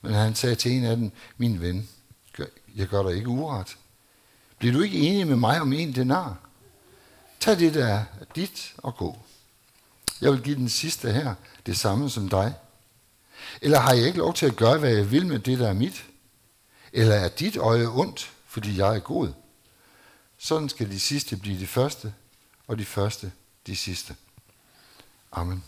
Men 0.02 0.12
han 0.12 0.34
sagde 0.34 0.54
til 0.54 0.72
en 0.72 0.84
af 0.84 0.96
dem, 0.96 1.10
min 1.36 1.60
ven, 1.60 1.88
jeg 2.76 2.86
gør 2.86 3.02
dig 3.02 3.16
ikke 3.16 3.28
uret. 3.28 3.76
Bliver 4.58 4.74
du 4.74 4.80
ikke 4.80 4.98
enig 4.98 5.26
med 5.26 5.36
mig 5.36 5.60
om 5.60 5.72
en 5.72 5.94
denar? 5.94 6.36
Tag 7.40 7.58
det, 7.58 7.74
der 7.74 7.86
er 7.86 8.04
dit, 8.36 8.74
og 8.76 8.96
gå. 8.96 9.18
Jeg 10.20 10.32
vil 10.32 10.42
give 10.42 10.56
den 10.56 10.68
sidste 10.68 11.12
her 11.12 11.34
det 11.66 11.78
samme 11.78 12.10
som 12.10 12.28
dig. 12.28 12.54
Eller 13.60 13.78
har 13.78 13.92
jeg 13.92 14.06
ikke 14.06 14.18
lov 14.18 14.34
til 14.34 14.46
at 14.46 14.56
gøre, 14.56 14.78
hvad 14.78 14.90
jeg 14.90 15.10
vil 15.10 15.26
med 15.26 15.38
det, 15.38 15.58
der 15.58 15.68
er 15.68 15.72
mit? 15.72 16.04
Eller 16.92 17.14
er 17.14 17.28
dit 17.28 17.56
øje 17.56 17.86
ondt, 17.86 18.30
fordi 18.50 18.78
jeg 18.78 18.96
er 18.96 19.00
god? 19.00 19.32
Sådan 20.38 20.68
skal 20.68 20.90
de 20.90 21.00
sidste 21.00 21.36
blive 21.36 21.60
de 21.60 21.66
første, 21.66 22.14
og 22.66 22.78
de 22.78 22.84
første 22.84 23.32
de 23.66 23.76
sidste. 23.76 24.16
Amen. 25.32 25.64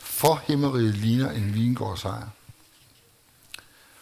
For 0.00 0.42
himmeriget 0.46 0.94
ligner 0.94 1.30
en 1.30 1.54
vingårdsejr. 1.54 2.28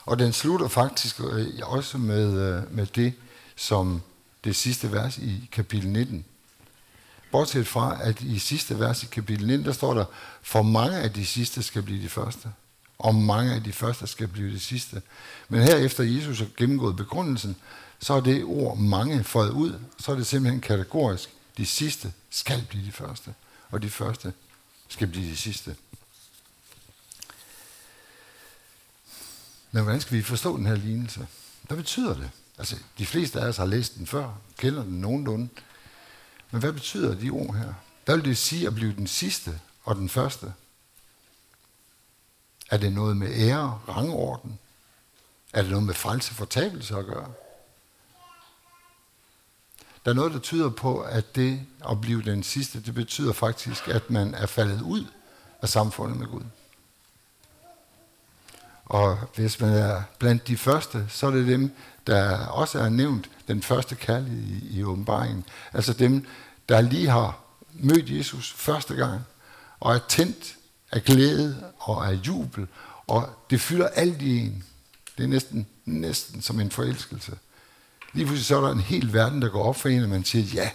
Og 0.00 0.18
den 0.18 0.32
slutter 0.32 0.68
faktisk 0.68 1.20
øh, 1.20 1.46
også 1.62 1.98
med, 1.98 2.58
øh, 2.58 2.72
med 2.72 2.86
det, 2.86 3.14
som 3.56 4.02
det 4.44 4.56
sidste 4.56 4.92
vers 4.92 5.18
i 5.18 5.48
kapitel 5.52 5.88
19 5.88 6.24
Bortset 7.34 7.66
fra, 7.66 7.98
at 8.02 8.20
i 8.20 8.38
sidste 8.38 8.78
vers 8.78 9.02
i 9.02 9.06
kapitel 9.06 9.46
9, 9.46 9.62
der 9.62 9.72
står 9.72 9.94
der, 9.94 10.04
for 10.42 10.62
mange 10.62 10.96
af 10.96 11.12
de 11.12 11.26
sidste 11.26 11.62
skal 11.62 11.82
blive 11.82 12.02
de 12.02 12.08
første, 12.08 12.48
og 12.98 13.14
mange 13.14 13.54
af 13.54 13.62
de 13.62 13.72
første 13.72 14.06
skal 14.06 14.28
blive 14.28 14.52
de 14.52 14.60
sidste. 14.60 15.02
Men 15.48 15.60
her 15.60 15.76
efter 15.76 16.04
Jesus 16.04 16.38
har 16.38 16.46
gennemgået 16.56 16.96
begrundelsen, 16.96 17.56
så 17.98 18.14
er 18.14 18.20
det 18.20 18.44
ord 18.44 18.78
mange 18.78 19.24
fået 19.24 19.50
ud, 19.50 19.80
så 19.98 20.12
er 20.12 20.16
det 20.16 20.26
simpelthen 20.26 20.60
kategorisk, 20.60 21.30
de 21.56 21.66
sidste 21.66 22.12
skal 22.30 22.66
blive 22.68 22.86
de 22.86 22.92
første, 22.92 23.34
og 23.70 23.82
de 23.82 23.90
første 23.90 24.32
skal 24.88 25.06
blive 25.06 25.30
de 25.30 25.36
sidste. 25.36 25.76
Men 29.72 29.82
hvordan 29.82 30.00
skal 30.00 30.16
vi 30.16 30.22
forstå 30.22 30.56
den 30.56 30.66
her 30.66 30.76
lignelse? 30.76 31.26
Hvad 31.62 31.76
betyder 31.76 32.14
det? 32.14 32.30
Altså, 32.58 32.76
de 32.98 33.06
fleste 33.06 33.40
af 33.40 33.48
os 33.48 33.56
har 33.56 33.66
læst 33.66 33.96
den 33.98 34.06
før, 34.06 34.34
kender 34.58 34.82
den 34.82 35.00
nogenlunde. 35.00 35.48
Men 36.54 36.60
hvad 36.60 36.72
betyder 36.72 37.14
de 37.14 37.30
ord 37.30 37.54
her? 37.54 37.74
Hvad 38.04 38.16
vil 38.16 38.24
det 38.24 38.38
sige 38.38 38.66
at 38.66 38.74
blive 38.74 38.94
den 38.94 39.06
sidste 39.06 39.60
og 39.84 39.96
den 39.96 40.08
første? 40.08 40.54
Er 42.70 42.76
det 42.76 42.92
noget 42.92 43.16
med 43.16 43.28
ære, 43.34 43.80
rangorden? 43.88 44.58
Er 45.52 45.62
det 45.62 45.70
noget 45.70 45.86
med 45.86 45.94
frelse 45.94 46.34
fortabelse 46.34 46.96
at 46.96 47.06
gøre? 47.06 47.32
Der 50.04 50.10
er 50.10 50.14
noget, 50.14 50.32
der 50.32 50.38
tyder 50.38 50.70
på, 50.70 51.00
at 51.00 51.36
det 51.36 51.66
at 51.90 52.00
blive 52.00 52.22
den 52.22 52.42
sidste, 52.42 52.80
det 52.82 52.94
betyder 52.94 53.32
faktisk, 53.32 53.88
at 53.88 54.10
man 54.10 54.34
er 54.34 54.46
faldet 54.46 54.82
ud 54.82 55.06
af 55.62 55.68
samfundet 55.68 56.18
med 56.18 56.26
Gud. 56.26 56.44
Og 58.84 59.18
hvis 59.34 59.60
man 59.60 59.72
er 59.72 60.02
blandt 60.18 60.48
de 60.48 60.56
første, 60.56 61.06
så 61.08 61.26
er 61.26 61.30
det 61.30 61.46
dem, 61.46 61.76
der 62.06 62.46
også 62.46 62.78
er 62.78 62.88
nævnt 62.88 63.30
den 63.48 63.62
første 63.62 63.94
kærlighed 63.94 64.42
i, 64.42 64.78
i 64.78 64.84
åbenbaringen. 64.84 65.44
Altså 65.72 65.92
dem, 65.92 66.26
der 66.68 66.80
lige 66.80 67.08
har 67.08 67.38
mødt 67.72 68.10
Jesus 68.10 68.52
første 68.52 68.94
gang, 68.94 69.20
og 69.80 69.94
er 69.94 70.00
tændt 70.08 70.56
af 70.92 71.04
glæde 71.04 71.64
og 71.78 72.06
af 72.06 72.12
jubel, 72.12 72.66
og 73.06 73.28
det 73.50 73.60
fylder 73.60 73.88
alt 73.88 74.22
i 74.22 74.38
en. 74.38 74.64
Det 75.18 75.24
er 75.24 75.28
næsten, 75.28 75.66
næsten 75.84 76.42
som 76.42 76.60
en 76.60 76.70
forelskelse. 76.70 77.32
Lige 78.12 78.26
pludselig 78.26 78.46
så 78.46 78.56
er 78.56 78.60
der 78.60 78.72
en 78.72 78.80
hel 78.80 79.12
verden, 79.12 79.42
der 79.42 79.48
går 79.48 79.64
op 79.64 79.76
for 79.76 79.88
en, 79.88 80.02
og 80.02 80.08
man 80.08 80.24
siger, 80.24 80.44
ja, 80.44 80.70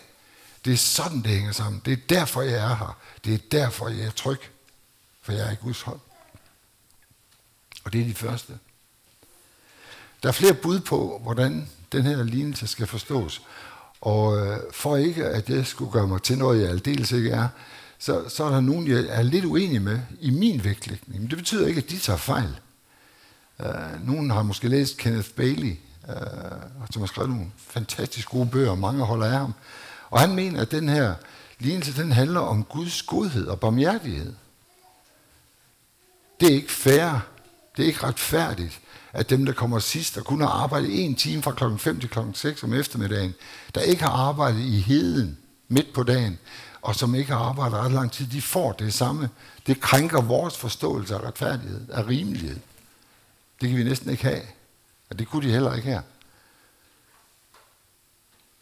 det 0.66 0.74
er 0.74 0.78
sådan, 0.78 1.22
det 1.22 1.32
hænger 1.32 1.52
sammen. 1.52 1.82
Det 1.86 1.94
er 1.94 1.98
derfor, 2.10 2.42
jeg 2.42 2.60
er 2.72 2.76
her. 2.76 2.98
Det 3.26 3.34
er 3.34 3.38
derfor, 3.52 3.90
jeg 3.90 4.06
er 4.06 4.12
tryg. 4.12 4.40
For 5.22 5.32
jeg 5.32 5.48
er 5.48 5.52
i 5.52 5.56
Guds 5.56 5.82
hånd. 5.82 6.00
Og 7.90 7.94
det 7.94 8.02
er 8.02 8.06
de 8.06 8.14
første. 8.14 8.54
Der 10.24 10.30
er 10.30 10.34
flere 10.34 10.54
bud 10.54 10.80
på, 10.80 11.20
hvordan 11.24 11.70
den 11.92 12.04
her 12.04 12.24
lignelse 12.24 12.68
skal 12.68 12.88
forstås. 12.88 13.42
Og 14.02 14.38
øh, 14.38 14.58
for 14.72 14.98
ikke, 14.98 15.26
at 15.26 15.50
jeg 15.50 15.66
skulle 15.66 15.92
gøre 15.92 16.08
mig 16.08 16.22
til 16.22 16.38
noget, 16.38 16.62
jeg 16.62 16.70
aldeles 16.70 17.12
ikke 17.12 17.30
er, 17.30 17.48
så, 18.00 18.30
så 18.30 18.44
er 18.44 18.50
der 18.50 18.60
nogen, 18.60 18.88
jeg 18.88 19.06
er 19.10 19.22
lidt 19.22 19.46
uenig 19.46 19.82
med 19.82 20.00
i 20.22 20.30
min 20.30 20.64
vægtlægning. 20.64 21.22
Men 21.22 21.30
det 21.30 21.38
betyder 21.38 21.68
ikke, 21.68 21.82
at 21.82 21.90
de 21.90 21.98
tager 21.98 22.18
fejl. 22.18 22.60
Uh, 23.60 24.08
nogen 24.08 24.32
har 24.32 24.44
måske 24.44 24.68
læst 24.68 24.98
Kenneth 24.98 25.30
Bailey, 25.30 25.76
uh, 26.08 26.16
som 26.92 27.02
har 27.02 27.08
skrevet 27.08 27.30
nogle 27.30 27.52
fantastisk 27.58 28.30
gode 28.30 28.50
bøger, 28.50 28.72
og 28.72 28.78
mange 28.78 29.06
holder 29.06 29.26
af 29.26 29.40
ham. 29.40 29.54
Og 30.10 30.20
han 30.20 30.36
mener, 30.36 30.62
at 30.62 30.72
den 30.72 30.90
her 30.90 31.16
lignelse, 31.60 32.02
den 32.02 32.12
handler 32.12 32.40
om 32.40 32.64
Guds 32.64 33.02
godhed 33.02 33.48
og 33.48 33.60
barmhjertighed. 33.60 34.34
Det 36.40 36.50
er 36.50 36.54
ikke 36.54 36.72
fair, 36.72 37.20
det 37.80 37.86
er 37.86 37.88
ikke 37.88 38.04
retfærdigt, 38.04 38.80
at 39.14 39.30
dem, 39.30 39.46
der 39.46 39.54
kommer 39.54 39.80
sidst 39.80 40.18
og 40.18 40.26
kun 40.26 40.42
har 40.42 40.48
arbejdet 40.48 41.06
en 41.06 41.16
time 41.16 41.42
fra 41.42 41.52
klokken 41.52 41.80
5 41.80 42.00
til 42.00 42.10
klokken 42.10 42.34
6 42.34 42.64
om 42.64 42.74
eftermiddagen, 42.74 43.34
der 43.76 43.82
ikke 43.82 44.04
har 44.04 44.10
arbejdet 44.10 44.60
i 44.60 44.80
heden 44.80 45.38
midt 45.68 45.94
på 45.94 46.04
dagen, 46.04 46.40
og 46.82 46.96
som 46.96 47.16
ikke 47.16 47.32
har 47.32 47.40
arbejdet 47.40 47.78
ret 47.78 47.92
lang 47.92 48.12
tid, 48.12 48.28
de 48.28 48.42
får 48.42 48.72
det 48.72 48.94
samme. 48.94 49.30
Det 49.68 49.82
krænker 49.82 50.22
vores 50.22 50.58
forståelse 50.58 51.16
af 51.16 51.20
retfærdighed, 51.20 51.82
af 51.90 52.08
rimelighed. 52.08 52.60
Det 53.62 53.70
kan 53.70 53.78
vi 53.78 53.84
næsten 53.84 54.10
ikke 54.10 54.24
have. 54.24 54.42
Og 55.10 55.20
det 55.20 55.28
kunne 55.28 55.48
de 55.48 55.52
heller 55.52 55.74
ikke 55.74 55.88
her. 55.88 56.02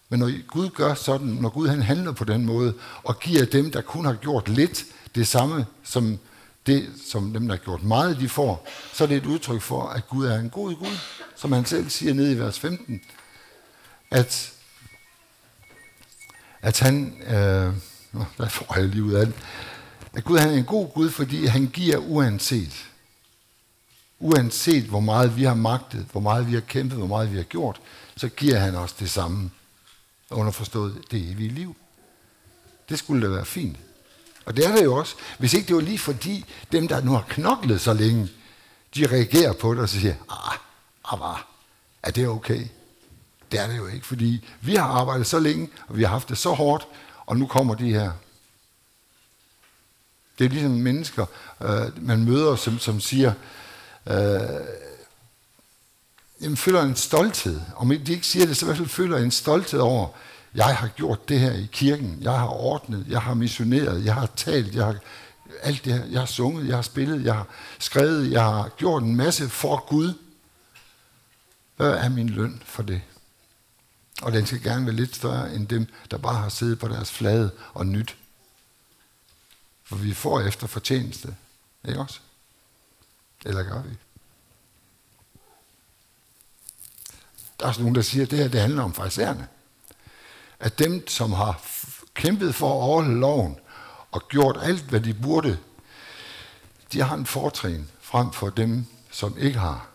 Men 0.10 0.20
når 0.20 0.48
Gud 0.48 0.70
gør 0.70 0.94
sådan, 0.94 1.28
når 1.28 1.50
Gud 1.50 1.68
han 1.68 1.82
handler 1.82 2.12
på 2.12 2.24
den 2.24 2.46
måde, 2.46 2.74
og 3.04 3.20
giver 3.20 3.46
dem, 3.46 3.72
der 3.72 3.82
kun 3.82 4.06
har 4.06 4.14
gjort 4.14 4.50
lidt, 4.50 4.86
det 5.16 5.28
samme 5.28 5.66
som 5.84 6.20
det, 6.68 6.90
som 7.06 7.34
dem, 7.34 7.48
der 7.48 7.56
har 7.56 7.64
gjort 7.64 7.84
meget, 7.84 8.20
de 8.20 8.30
får, 8.30 8.68
så 8.94 9.04
er 9.04 9.08
det 9.08 9.18
et 9.18 9.26
udtryk 9.26 9.62
for, 9.62 9.88
at 9.88 10.08
Gud 10.08 10.26
er 10.26 10.40
en 10.40 10.50
god 10.50 10.76
Gud, 10.76 10.98
som 11.36 11.52
han 11.52 11.66
selv 11.66 11.90
siger 11.90 12.14
nede 12.14 12.32
i 12.32 12.40
vers 12.40 12.60
15, 12.60 13.02
at, 14.12 14.54
at 16.62 16.80
han, 16.80 17.22
øh, 17.22 17.74
der 18.38 18.50
får 18.50 18.80
jeg 18.80 18.88
lige 18.88 19.04
ud 19.04 19.14
af 19.14 19.26
det, 19.26 19.36
at 20.14 20.24
Gud 20.24 20.38
han 20.38 20.50
er 20.50 20.58
en 20.58 20.66
god 20.66 20.94
Gud, 20.94 21.10
fordi 21.10 21.46
han 21.46 21.68
giver 21.68 21.98
uanset. 21.98 22.86
Uanset 24.20 24.84
hvor 24.84 25.00
meget 25.00 25.38
vi 25.38 25.44
har 25.44 25.54
magtet, 25.54 26.06
hvor 26.12 26.22
meget 26.22 26.48
vi 26.48 26.54
har 26.54 26.62
kæmpet, 26.62 26.98
hvor 26.98 27.08
meget 27.08 27.32
vi 27.32 27.38
har 27.38 27.44
gjort, 27.44 27.82
så 28.16 28.30
giver 28.30 28.60
han 28.60 28.76
os 28.76 28.94
det 28.94 29.10
samme. 29.10 29.52
Underforstået 30.30 31.04
det 31.12 31.32
evige 31.32 31.50
liv. 31.50 31.76
Det 32.90 33.00
skulle 33.00 33.28
da 33.28 33.32
være 33.34 33.46
fint. 33.46 33.78
Og 34.48 34.58
det 34.58 34.66
er 34.66 34.76
det 34.76 34.84
jo 34.84 34.96
også. 34.96 35.16
Hvis 35.40 35.54
ikke 35.54 35.68
det 35.68 35.76
var 35.76 35.82
lige 35.82 36.00
fordi 36.00 36.46
dem, 36.72 36.88
der 36.88 37.02
nu 37.02 37.12
har 37.12 37.26
knoklet 37.30 37.82
så 37.82 37.94
længe, 37.94 38.30
de 38.96 39.08
reagerer 39.08 39.54
på 39.54 39.74
det 39.74 39.82
og 39.82 39.90
så 39.90 40.00
siger, 40.00 40.16
ah, 40.30 40.58
ah, 41.14 41.40
er 42.04 42.12
det 42.12 42.28
okay? 42.28 42.68
Det 43.52 43.60
er 43.60 43.68
det 43.68 43.78
jo 43.78 43.88
ikke, 43.88 44.06
fordi 44.06 44.48
vi 44.62 44.76
har 44.76 44.86
arbejdet 44.86 45.28
så 45.28 45.40
længe, 45.40 45.70
og 45.88 45.98
vi 45.98 46.04
har 46.04 46.10
haft 46.10 46.30
det 46.30 46.38
så 46.38 46.54
hårdt, 46.54 46.88
og 47.26 47.38
nu 47.38 47.48
kommer 47.48 47.76
de 47.76 47.94
her. 47.94 48.12
Det 50.40 50.46
er 50.46 50.50
ligesom 50.50 50.72
mennesker, 50.72 51.26
øh, 51.62 52.06
man 52.08 52.24
møder, 52.24 52.56
som, 52.56 52.80
som 52.80 53.00
siger, 53.00 53.34
øh, 54.08 54.40
jamen, 56.42 56.58
føler 56.58 56.82
en 56.82 56.96
stolthed. 56.96 57.62
Om 57.76 57.90
de 57.90 58.14
ikke 58.14 58.28
siger 58.28 58.46
det, 58.46 58.58
så 58.58 58.66
i 58.66 58.68
hvert 58.68 58.78
fald 58.78 58.90
føler 58.90 59.18
en 59.18 59.32
stolthed 59.32 59.80
over, 59.80 60.08
jeg 60.58 60.78
har 60.78 60.88
gjort 60.88 61.30
det 61.30 61.40
her 61.40 61.54
i 61.54 61.70
kirken, 61.72 62.18
jeg 62.22 62.40
har 62.40 62.48
ordnet, 62.48 63.06
jeg 63.08 63.22
har 63.22 63.34
missioneret, 63.34 64.06
jeg 64.06 64.14
har 64.14 64.26
talt, 64.26 64.76
jeg 64.76 64.86
har 64.86 64.96
alt 65.62 65.86
det 65.86 65.94
her, 65.94 66.06
jeg 66.06 66.20
har 66.20 66.26
sunget, 66.26 66.68
jeg 66.68 66.76
har 66.76 66.82
spillet, 66.82 67.26
jeg 67.26 67.34
har 67.34 67.48
skrevet, 67.80 68.32
jeg 68.32 68.44
har 68.44 68.70
gjort 68.78 69.04
en 69.04 69.16
masse 69.16 69.50
for 69.50 69.86
Gud. 69.90 70.14
Hvad 71.76 71.92
er 71.92 72.10
min 72.10 72.30
løn 72.30 72.62
for 72.66 72.84
det? 72.84 73.02
Og 74.22 74.32
den 74.32 74.46
skal 74.46 74.64
gerne 74.64 74.86
være 74.86 74.96
lidt 74.96 75.16
større 75.16 75.56
end 75.56 75.68
dem, 75.68 75.88
der 76.12 76.18
bare 76.18 76.36
har 76.36 76.50
siddet 76.50 76.80
på 76.80 76.88
deres 76.88 77.12
flade 77.12 77.52
og 77.74 77.86
nyt. 77.86 78.18
For 79.84 79.96
vi 79.96 80.14
får 80.14 80.42
efter 80.42 80.68
fortjeneste, 80.68 81.36
ikke 81.88 82.00
også? 82.00 82.20
Eller 83.46 83.64
gør 83.64 83.82
vi? 83.82 83.90
Der 87.60 87.66
er 87.66 87.68
også 87.68 87.82
nogen, 87.82 87.96
der 87.96 88.02
siger, 88.02 88.26
at 88.26 88.32
det 88.32 88.40
her 88.40 88.48
det 88.48 88.62
handler 88.62 88.84
om 88.84 88.94
fraisererne 88.94 89.48
at 90.60 90.80
dem, 90.80 91.08
som 91.08 91.32
har 91.32 91.62
kæmpet 92.14 92.56
for 92.56 92.68
at 92.68 92.84
overholde 92.84 93.20
loven 93.20 93.60
og 94.12 94.28
gjort 94.28 94.58
alt, 94.62 94.84
hvad 94.84 95.00
de 95.00 95.14
burde, 95.14 95.58
de 96.94 97.02
har 97.02 97.16
en 97.16 97.26
fortrin 97.26 97.90
frem 98.02 98.32
for 98.32 98.50
dem, 98.50 98.86
som 99.12 99.38
ikke 99.38 99.60
har. 99.60 99.90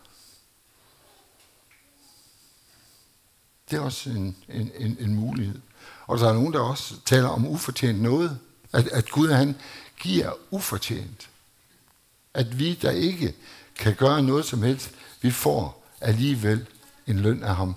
Det 3.71 3.77
er 3.77 3.81
også 3.81 4.11
en, 4.11 4.37
en, 4.49 4.71
en, 4.79 4.97
en 5.01 5.15
mulighed. 5.15 5.61
Og 6.07 6.19
der 6.19 6.29
er 6.29 6.33
nogen, 6.33 6.53
der 6.53 6.61
også 6.61 6.95
taler 7.05 7.29
om 7.29 7.47
ufortjent 7.47 8.03
noget. 8.03 8.39
At, 8.73 8.89
at 8.89 9.11
Gud 9.11 9.31
han 9.31 9.57
giver 10.01 10.33
ufortjent. 10.51 11.29
At 12.35 12.59
vi, 12.59 12.75
der 12.75 12.91
ikke 12.91 13.35
kan 13.79 13.95
gøre 13.95 14.23
noget 14.23 14.45
som 14.45 14.63
helst, 14.63 14.91
vi 15.21 15.31
får 15.31 15.87
alligevel 16.01 16.67
en 17.07 17.19
løn 17.19 17.43
af 17.43 17.57
ham. 17.57 17.75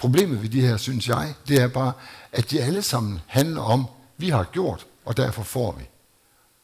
Problemet 0.00 0.42
ved 0.42 0.48
de 0.48 0.60
her, 0.60 0.76
synes 0.76 1.08
jeg, 1.08 1.34
det 1.48 1.60
er 1.60 1.68
bare, 1.68 1.92
at 2.32 2.50
de 2.50 2.62
alle 2.62 2.82
sammen 2.82 3.20
handler 3.26 3.62
om, 3.62 3.86
vi 4.16 4.28
har 4.28 4.44
gjort, 4.44 4.86
og 5.04 5.16
derfor 5.16 5.42
får 5.42 5.72
vi. 5.78 5.84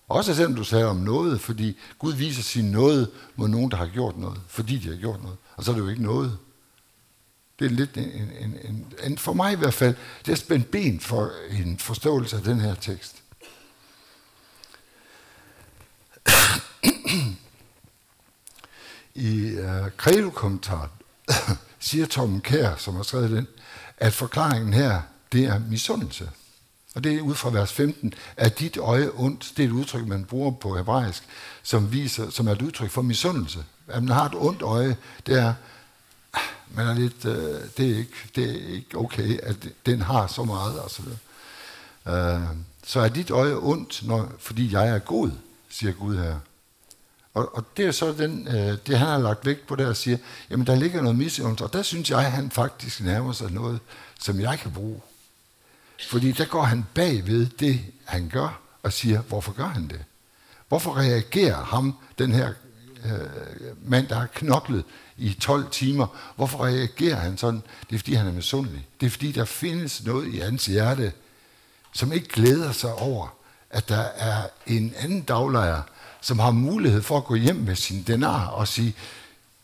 Også 0.09 0.35
selvom 0.35 0.55
du 0.55 0.64
sagde 0.64 0.85
om 0.85 0.97
noget, 0.97 1.40
fordi 1.40 1.78
Gud 1.99 2.12
viser 2.12 2.43
sin 2.43 2.64
noget 2.64 3.11
mod 3.37 3.49
nogen, 3.49 3.71
der 3.71 3.76
har 3.76 3.87
gjort 3.87 4.16
noget, 4.16 4.40
fordi 4.49 4.78
de 4.78 4.88
har 4.88 4.97
gjort 4.97 5.23
noget. 5.23 5.38
Og 5.57 5.64
så 5.64 5.71
er 5.71 5.75
det 5.75 5.83
jo 5.83 5.88
ikke 5.88 6.02
noget. 6.02 6.38
Det 7.59 7.64
er 7.64 7.71
lidt 7.71 7.97
en, 7.97 8.11
en, 8.40 8.59
en, 8.64 8.93
en 9.05 9.19
for 9.19 9.33
mig 9.33 9.52
i 9.52 9.57
hvert 9.57 9.75
fald, 9.75 9.95
det 10.26 10.33
er 10.33 10.37
spændt 10.37 10.71
ben 10.71 11.00
for 11.00 11.31
en 11.50 11.78
forståelse 11.78 12.37
af 12.37 12.43
den 12.43 12.61
her 12.61 12.75
tekst. 12.75 13.23
I 19.14 19.47
øh, 19.47 19.83
uh, 19.83 19.88
credo-kommentaren, 19.97 20.90
siger 21.87 22.07
Tom 22.07 22.40
Kær, 22.40 22.76
som 22.76 22.97
har 22.97 23.02
skrevet 23.02 23.31
den, 23.31 23.47
at 23.99 24.12
forklaringen 24.12 24.75
her, 24.75 25.00
det 25.33 25.45
er 25.45 25.59
misundelse. 25.59 26.31
Og 26.95 27.05
det 27.05 27.14
er 27.14 27.21
ud 27.21 27.35
fra 27.35 27.50
vers 27.50 27.73
15, 27.73 28.14
at 28.37 28.59
dit 28.59 28.76
øje 28.76 29.11
ondt, 29.14 29.52
det 29.57 29.62
er 29.62 29.69
et 29.69 29.73
udtryk, 29.73 30.07
man 30.07 30.25
bruger 30.25 30.50
på 30.50 30.76
hebraisk, 30.76 31.23
som, 31.62 31.93
viser, 31.93 32.31
som 32.31 32.49
er 32.49 32.52
et 32.52 32.62
udtryk 32.62 32.90
for 32.90 33.02
misundelse. 33.02 33.64
At 33.88 34.02
man 34.02 34.12
har 34.12 34.25
et 34.25 34.35
ondt 34.35 34.62
øje, 34.62 34.97
det 35.26 35.38
er, 35.38 35.55
man 36.75 36.87
er 36.87 36.95
lidt, 36.95 37.25
øh, 37.25 37.61
det, 37.76 37.90
er 37.90 37.97
ikke, 37.97 38.31
det 38.37 38.50
er 38.50 38.75
ikke 38.75 38.99
okay, 38.99 39.38
at 39.38 39.69
den 39.87 40.02
har 40.02 40.26
så 40.26 40.45
meget. 40.45 40.81
Og 40.81 40.90
så, 40.90 41.02
øh, 42.09 42.40
så 42.87 43.00
er 43.00 43.09
dit 43.09 43.31
øje 43.31 43.57
ondt, 43.57 44.07
når, 44.07 44.33
fordi 44.38 44.73
jeg 44.73 44.88
er 44.88 44.99
god, 44.99 45.31
siger 45.69 45.93
Gud 45.93 46.16
her. 46.16 46.38
Og, 47.37 47.57
og 47.57 47.64
det 47.76 47.87
er 47.87 47.90
så 47.90 48.12
den, 48.12 48.49
øh, 48.49 48.78
det, 48.87 48.99
han 48.99 49.09
har 49.09 49.19
lagt 49.19 49.47
vægt 49.47 49.66
på 49.66 49.76
der 49.76 49.87
og 49.87 49.97
siger, 49.97 50.19
jamen 50.50 50.66
der 50.66 50.75
ligger 50.75 51.02
noget 51.02 51.19
misundelse, 51.19 51.64
og 51.64 51.73
der 51.73 51.83
synes 51.83 52.11
jeg, 52.11 52.19
at 52.19 52.33
han 52.33 52.50
faktisk 52.50 53.00
nærmer 53.00 53.33
sig 53.33 53.50
noget, 53.50 53.81
som 54.21 54.40
jeg 54.40 54.59
kan 54.59 54.73
bruge. 54.73 55.00
Fordi 56.09 56.33
der 56.33 56.45
går 56.45 56.62
han 56.62 56.87
bag 56.95 57.26
ved 57.26 57.47
det, 57.47 57.81
han 58.05 58.28
gør, 58.33 58.61
og 58.83 58.93
siger, 58.93 59.21
hvorfor 59.21 59.52
gør 59.52 59.66
han 59.66 59.88
det? 59.88 60.05
Hvorfor 60.69 60.97
reagerer 60.97 61.64
ham, 61.64 61.95
den 62.19 62.33
her 62.33 62.52
øh, 63.05 63.90
mand, 63.90 64.09
der 64.09 64.14
har 64.14 64.26
knoklet 64.26 64.85
i 65.16 65.33
12 65.33 65.71
timer, 65.71 66.07
hvorfor 66.37 66.64
reagerer 66.64 67.16
han 67.16 67.38
sådan? 67.38 67.62
Det 67.90 67.95
er, 67.95 67.99
fordi 67.99 68.14
han 68.14 68.26
er 68.26 68.33
misundelig. 68.33 68.87
Det 69.00 69.07
er, 69.07 69.11
fordi 69.11 69.33
der 69.33 69.45
findes 69.45 70.05
noget 70.05 70.35
i 70.35 70.38
hans 70.38 70.66
hjerte, 70.66 71.12
som 71.93 72.12
ikke 72.12 72.28
glæder 72.28 72.73
sig 72.73 72.95
over, 72.95 73.35
at 73.71 73.88
der 73.88 74.05
er 74.16 74.43
en 74.66 74.95
anden 74.99 75.23
daglejer, 75.23 75.83
som 76.26 76.38
har 76.38 76.50
mulighed 76.50 77.02
for 77.02 77.16
at 77.16 77.25
gå 77.25 77.35
hjem 77.35 77.56
med 77.56 77.76
sin 77.76 78.02
denar 78.02 78.47
og 78.47 78.68
sige, 78.68 78.95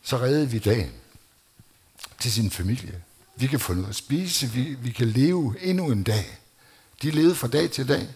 så 0.03 0.17
redder 0.17 0.45
vi 0.45 0.59
dagen 0.59 0.91
til 2.19 2.31
sin 2.31 2.51
familie. 2.51 3.01
Vi 3.35 3.47
kan 3.47 3.59
få 3.59 3.73
noget 3.73 3.89
at 3.89 3.95
spise, 3.95 4.47
vi, 4.47 4.77
vi 4.81 4.91
kan 4.91 5.07
leve 5.07 5.55
endnu 5.61 5.91
en 5.91 6.03
dag. 6.03 6.39
De 7.01 7.11
levede 7.11 7.35
fra 7.35 7.47
dag 7.47 7.71
til 7.71 7.87
dag. 7.87 8.07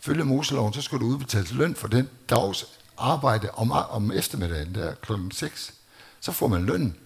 Følge 0.00 0.24
Moseloven, 0.24 0.72
så 0.72 0.82
skulle 0.82 1.06
du 1.06 1.12
udbetales 1.12 1.52
løn 1.52 1.74
for 1.74 1.88
den 1.88 2.08
dags 2.30 2.66
arbejde 2.98 3.50
om, 3.50 3.72
om 3.72 4.12
eftermiddagen, 4.12 4.74
der 4.74 4.94
klokken 4.94 5.30
6. 5.30 5.74
Så 6.20 6.32
får 6.32 6.48
man 6.48 6.64
løn. 6.64 6.96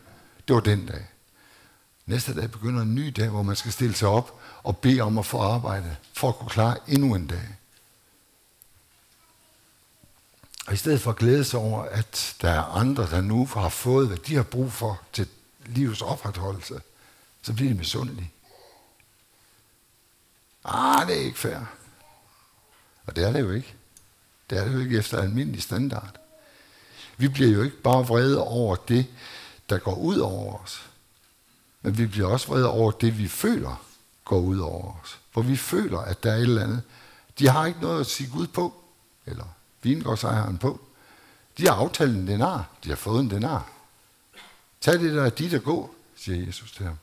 Det 0.48 0.54
var 0.54 0.60
den 0.60 0.86
dag. 0.86 1.06
Næste 2.06 2.34
dag 2.34 2.50
begynder 2.50 2.82
en 2.82 2.94
ny 2.94 3.12
dag, 3.16 3.28
hvor 3.28 3.42
man 3.42 3.56
skal 3.56 3.72
stille 3.72 3.94
sig 3.94 4.08
op 4.08 4.40
og 4.62 4.76
bede 4.76 5.00
om 5.00 5.18
at 5.18 5.26
få 5.26 5.38
arbejde, 5.38 5.96
for 6.12 6.28
at 6.28 6.36
kunne 6.36 6.50
klare 6.50 6.76
endnu 6.88 7.14
en 7.14 7.26
dag. 7.26 7.57
Og 10.68 10.74
i 10.74 10.76
stedet 10.76 11.00
for 11.00 11.10
at 11.10 11.16
glæde 11.16 11.44
sig 11.44 11.60
over, 11.60 11.82
at 11.82 12.36
der 12.42 12.50
er 12.50 12.62
andre, 12.62 13.10
der 13.10 13.20
nu 13.20 13.46
har 13.46 13.68
fået, 13.68 14.08
hvad 14.08 14.16
de 14.16 14.34
har 14.34 14.42
brug 14.42 14.72
for 14.72 15.00
til 15.12 15.28
livets 15.66 16.02
opretholdelse, 16.02 16.80
så 17.42 17.52
bliver 17.52 17.72
de 17.72 17.78
misundelige. 17.78 18.32
Ah, 20.64 21.06
det 21.06 21.16
er 21.16 21.20
ikke 21.20 21.38
fair. 21.38 21.58
Og 23.06 23.16
det 23.16 23.24
er 23.24 23.32
det 23.32 23.40
jo 23.40 23.50
ikke. 23.50 23.74
Det 24.50 24.58
er 24.58 24.64
det 24.64 24.74
jo 24.74 24.78
ikke 24.78 24.98
efter 24.98 25.22
almindelig 25.22 25.62
standard. 25.62 26.18
Vi 27.16 27.28
bliver 27.28 27.50
jo 27.50 27.62
ikke 27.62 27.82
bare 27.82 28.06
vrede 28.06 28.42
over 28.42 28.76
det, 28.76 29.06
der 29.70 29.78
går 29.78 29.94
ud 29.94 30.18
over 30.18 30.58
os. 30.62 30.90
Men 31.82 31.98
vi 31.98 32.06
bliver 32.06 32.28
også 32.28 32.46
vrede 32.46 32.70
over 32.70 32.90
det, 32.90 33.18
vi 33.18 33.28
føler 33.28 33.84
går 34.24 34.40
ud 34.40 34.58
over 34.58 35.00
os. 35.02 35.18
Hvor 35.32 35.42
vi 35.42 35.56
føler, 35.56 35.98
at 35.98 36.22
der 36.22 36.32
er 36.32 36.36
et 36.36 36.42
eller 36.42 36.62
andet, 36.62 36.82
De 37.38 37.48
har 37.48 37.66
ikke 37.66 37.80
noget 37.80 38.00
at 38.00 38.06
sige 38.06 38.30
Gud 38.30 38.46
på, 38.46 38.84
eller 39.26 39.44
vingårdsejeren 39.82 40.58
på. 40.58 40.80
De 41.58 41.66
har 41.66 41.74
aftalt 41.74 42.16
en 42.16 42.26
denar. 42.26 42.68
De 42.84 42.88
har 42.88 42.96
fået 42.96 43.20
en 43.20 43.30
denar. 43.30 43.70
Tag 44.80 44.94
det 44.94 45.14
der 45.14 45.30
dit 45.30 45.54
og 45.54 45.62
gå, 45.62 45.94
siger 46.16 46.46
Jesus 46.46 46.72
til 46.72 46.86
ham. 46.86 46.98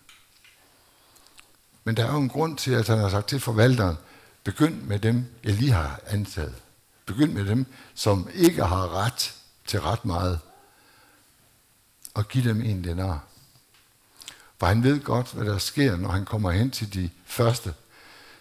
Men 1.83 1.97
der 1.97 2.05
er 2.05 2.11
jo 2.11 2.19
en 2.19 2.29
grund 2.29 2.57
til, 2.57 2.71
at 2.71 2.87
han 2.87 2.97
har 2.97 3.09
sagt 3.09 3.27
til 3.27 3.39
forvalteren, 3.39 3.97
begynd 4.43 4.81
med 4.81 4.99
dem, 4.99 5.25
jeg 5.43 5.53
lige 5.53 5.71
har 5.71 5.99
antaget. 6.07 6.55
Begynd 7.05 7.33
med 7.33 7.45
dem, 7.45 7.65
som 7.95 8.29
ikke 8.33 8.63
har 8.63 8.93
ret 8.93 9.33
til 9.65 9.81
ret 9.81 10.05
meget. 10.05 10.39
Og 12.13 12.27
giv 12.27 12.43
dem 12.43 12.61
en 12.61 12.83
denar. 12.83 13.23
For 14.57 14.65
han 14.65 14.83
ved 14.83 14.99
godt, 14.99 15.31
hvad 15.31 15.45
der 15.45 15.57
sker, 15.57 15.95
når 15.95 16.09
han 16.09 16.25
kommer 16.25 16.51
hen 16.51 16.71
til 16.71 16.93
de 16.93 17.09
første. 17.25 17.73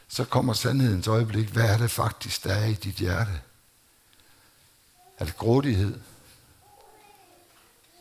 Så 0.09 0.25
kommer 0.25 0.53
sandhedens 0.53 1.09
øjeblik. 1.09 1.49
Hvad 1.49 1.65
er 1.65 1.79
det 1.79 1.91
faktisk, 1.91 2.45
der 2.45 2.55
er 2.55 2.67
i 2.67 2.75
dit 2.75 2.95
hjerte? 2.95 3.41
Er 5.19 5.25
det 5.25 5.37
grådighed? 5.37 6.01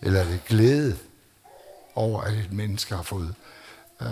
Eller 0.02 0.20
er 0.20 0.30
det 0.30 0.46
glæde 0.46 0.98
over, 1.96 2.22
at 2.22 2.34
et 2.34 2.54
menneske 2.54 2.96
har 2.96 3.04
fået 3.04 3.36
øh, 4.02 4.08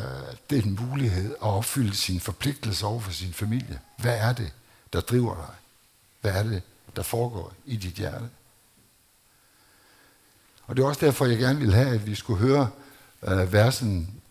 den 0.49 0.79
mulighed 0.81 1.31
at 1.31 1.41
opfylde 1.41 1.95
sin 1.95 2.19
forpligtelse 2.19 2.85
over 2.85 2.99
for 2.99 3.11
sin 3.11 3.33
familie? 3.33 3.79
Hvad 3.97 4.17
er 4.17 4.33
det, 4.33 4.53
der 4.93 5.01
driver 5.01 5.35
dig? 5.35 5.55
Hvad 6.21 6.31
er 6.31 6.43
det, 6.43 6.61
der 6.95 7.03
foregår 7.03 7.53
i 7.65 7.75
dit 7.75 7.93
hjerte? 7.93 8.29
Og 10.67 10.77
det 10.77 10.83
er 10.83 10.87
også 10.87 11.05
derfor, 11.05 11.25
jeg 11.25 11.37
gerne 11.37 11.59
vil 11.59 11.73
have, 11.73 11.95
at 11.95 12.07
vi 12.07 12.15
skulle 12.15 12.39
høre 12.39 12.69
øh, 13.23 13.53
versen 13.53 14.21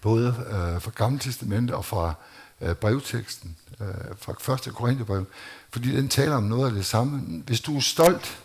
både 0.00 0.28
øh, 0.28 0.82
fra 0.82 0.90
Gamle 0.94 1.18
Testamente 1.18 1.76
og 1.76 1.84
fra 1.84 2.14
øh, 2.60 2.74
brevteksten, 2.74 3.56
øh, 3.80 3.86
fra 4.18 4.54
1. 4.68 4.74
Korintherbrev, 4.74 5.26
fordi 5.76 5.96
den 5.96 6.08
taler 6.08 6.36
om 6.36 6.42
noget 6.42 6.66
af 6.68 6.74
det 6.74 6.86
samme. 6.86 7.42
Hvis 7.46 7.60
du 7.60 7.76
er 7.76 7.80
stolt, 7.80 8.38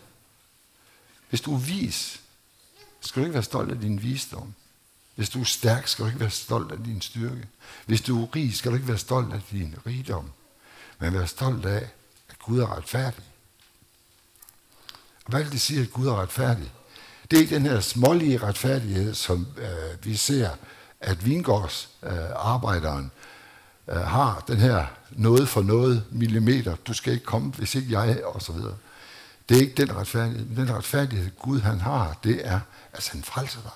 hvis 1.29 1.41
du 1.41 1.53
er 1.53 1.59
vis, 1.59 2.21
skal 3.01 3.19
du 3.19 3.25
ikke 3.25 3.33
være 3.33 3.43
stolt 3.43 3.71
af 3.71 3.79
din 3.79 4.03
visdom. 4.03 4.53
Hvis 5.15 5.29
du 5.29 5.39
er 5.39 5.43
stærk, 5.43 5.87
skal 5.87 6.03
du 6.03 6.09
ikke 6.09 6.19
være 6.19 6.29
stolt 6.29 6.71
af 6.71 6.77
din 6.83 7.01
styrke. 7.01 7.47
Hvis 7.85 8.01
du 8.01 8.23
er 8.23 8.35
rig, 8.35 8.55
skal 8.55 8.71
du 8.71 8.75
ikke 8.75 8.87
være 8.87 8.97
stolt 8.97 9.33
af 9.33 9.41
din 9.51 9.75
rigdom. 9.85 10.31
Men 10.99 11.13
være 11.13 11.27
stolt 11.27 11.65
af, 11.65 11.89
at 12.29 12.39
Gud 12.39 12.59
er 12.59 12.75
retfærdig. 12.75 13.23
Og 15.25 15.29
hvad 15.29 15.43
vil 15.43 15.51
det 15.51 15.61
sige, 15.61 15.81
at 15.81 15.91
Gud 15.91 16.07
er 16.07 16.21
retfærdig? 16.21 16.71
Det 17.31 17.37
er 17.37 17.41
ikke 17.41 17.55
den 17.55 17.65
her 17.65 17.79
smålige 17.79 18.37
retfærdighed, 18.37 19.13
som 19.13 19.47
øh, 19.57 20.05
vi 20.05 20.15
ser, 20.15 20.49
at 20.99 21.25
vingårdsarbejderen 21.25 23.05
øh, 23.05 23.11
øh, 23.91 23.97
har 23.97 24.43
den 24.47 24.57
her 24.57 24.85
noget 25.11 25.49
for 25.49 25.61
noget 25.61 26.05
millimeter. 26.11 26.75
Du 26.75 26.93
skal 26.93 27.13
ikke 27.13 27.25
komme, 27.25 27.51
hvis 27.51 27.75
ikke 27.75 27.91
jeg, 27.91 28.23
og 28.25 28.41
så 28.41 28.51
videre. 28.51 28.77
Det 29.49 29.57
er 29.57 29.61
ikke 29.61 29.73
den 29.73 29.95
retfærdighed. 29.95 30.55
Den 30.55 30.75
retfærdighed, 30.75 31.31
Gud 31.39 31.59
han 31.59 31.79
har, 31.79 32.19
det 32.23 32.47
er, 32.47 32.59
at 32.93 33.09
han 33.09 33.23
frelser 33.23 33.61
dig. 33.61 33.71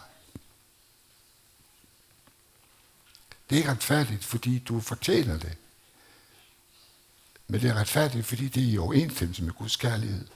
Det 3.50 3.56
er 3.56 3.58
ikke 3.58 3.72
retfærdigt, 3.72 4.24
fordi 4.24 4.60
du 4.60 4.80
fortjener 4.80 5.38
det. 5.38 5.58
Men 7.48 7.62
det 7.62 7.70
er 7.70 7.74
retfærdigt, 7.74 8.26
fordi 8.26 8.48
det 8.48 8.64
er 8.64 8.68
i 8.68 8.78
overensstemmelse 8.78 9.44
med 9.44 9.54
Guds 9.54 9.76
kærlighed. 9.76 10.28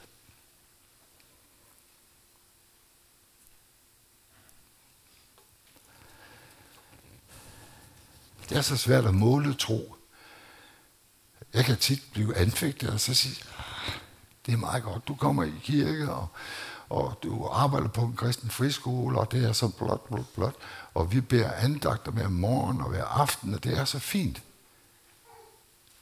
Det 8.50 8.58
er 8.58 8.62
så 8.62 8.76
svært 8.76 9.06
at 9.06 9.14
måle 9.14 9.54
tro. 9.54 9.96
Jeg 11.54 11.64
kan 11.64 11.76
tit 11.76 12.02
blive 12.12 12.36
anfægtet 12.36 12.90
og 12.90 13.00
så 13.00 13.14
sige, 13.14 13.36
ah, 13.58 13.92
det 14.46 14.52
er 14.52 14.56
meget 14.56 14.82
godt, 14.82 15.08
du 15.08 15.14
kommer 15.14 15.42
i 15.42 15.52
kirke, 15.62 16.12
og, 16.12 16.28
og 16.88 17.18
du 17.22 17.46
arbejder 17.46 17.88
på 17.88 18.00
en 18.00 18.16
kristen 18.16 18.50
friskole, 18.50 19.18
og 19.18 19.32
det 19.32 19.44
er 19.44 19.52
så 19.52 19.68
blot, 19.68 20.08
blot, 20.08 20.34
blot, 20.34 20.54
og 20.94 21.12
vi 21.12 21.20
beder 21.20 21.52
andagter 21.52 22.12
hver 22.12 22.28
morgen 22.28 22.80
og 22.80 22.88
hver 22.88 23.04
aften, 23.04 23.54
og 23.54 23.64
det 23.64 23.78
er 23.78 23.84
så 23.84 23.98
fint. 23.98 24.42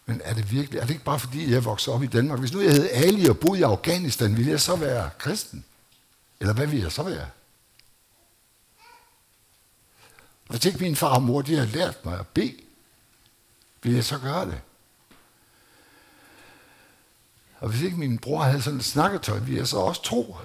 Men 0.07 0.21
er 0.25 0.35
det 0.35 0.51
virkelig, 0.51 0.79
er 0.79 0.83
det 0.83 0.91
ikke 0.91 1.05
bare 1.05 1.19
fordi, 1.19 1.53
jeg 1.53 1.65
voksede 1.65 1.97
op 1.97 2.03
i 2.03 2.07
Danmark? 2.07 2.39
Hvis 2.39 2.53
nu 2.53 2.61
jeg 2.61 2.73
hed 2.73 2.89
Ali 2.93 3.29
og 3.29 3.39
boede 3.39 3.61
i 3.61 3.63
Afghanistan, 3.63 4.37
ville 4.37 4.51
jeg 4.51 4.61
så 4.61 4.77
være 4.77 5.11
kristen? 5.19 5.65
Eller 6.41 6.55
hvad 6.55 6.67
ville 6.67 6.85
jeg 6.85 6.93
så 6.93 7.03
være? 7.03 7.27
Hvis 10.49 10.65
ikke 10.65 10.79
min 10.79 10.97
far 10.97 11.15
og 11.15 11.23
mor, 11.23 11.43
de 11.43 11.55
havde 11.55 11.71
lært 11.71 12.05
mig 12.05 12.19
at 12.19 12.27
bede, 12.27 12.57
ville 13.83 13.97
jeg 13.97 14.05
så 14.05 14.19
gøre 14.19 14.47
det? 14.47 14.61
Og 17.61 17.69
hvis 17.69 17.83
ikke 17.83 17.97
min 17.97 18.19
bror 18.19 18.43
havde 18.43 18.63
sådan 18.63 18.79
et 18.79 18.85
snakketøj, 18.85 19.39
ville 19.39 19.59
jeg 19.59 19.69
så 19.69 19.77
også 19.77 20.03
tro. 20.03 20.37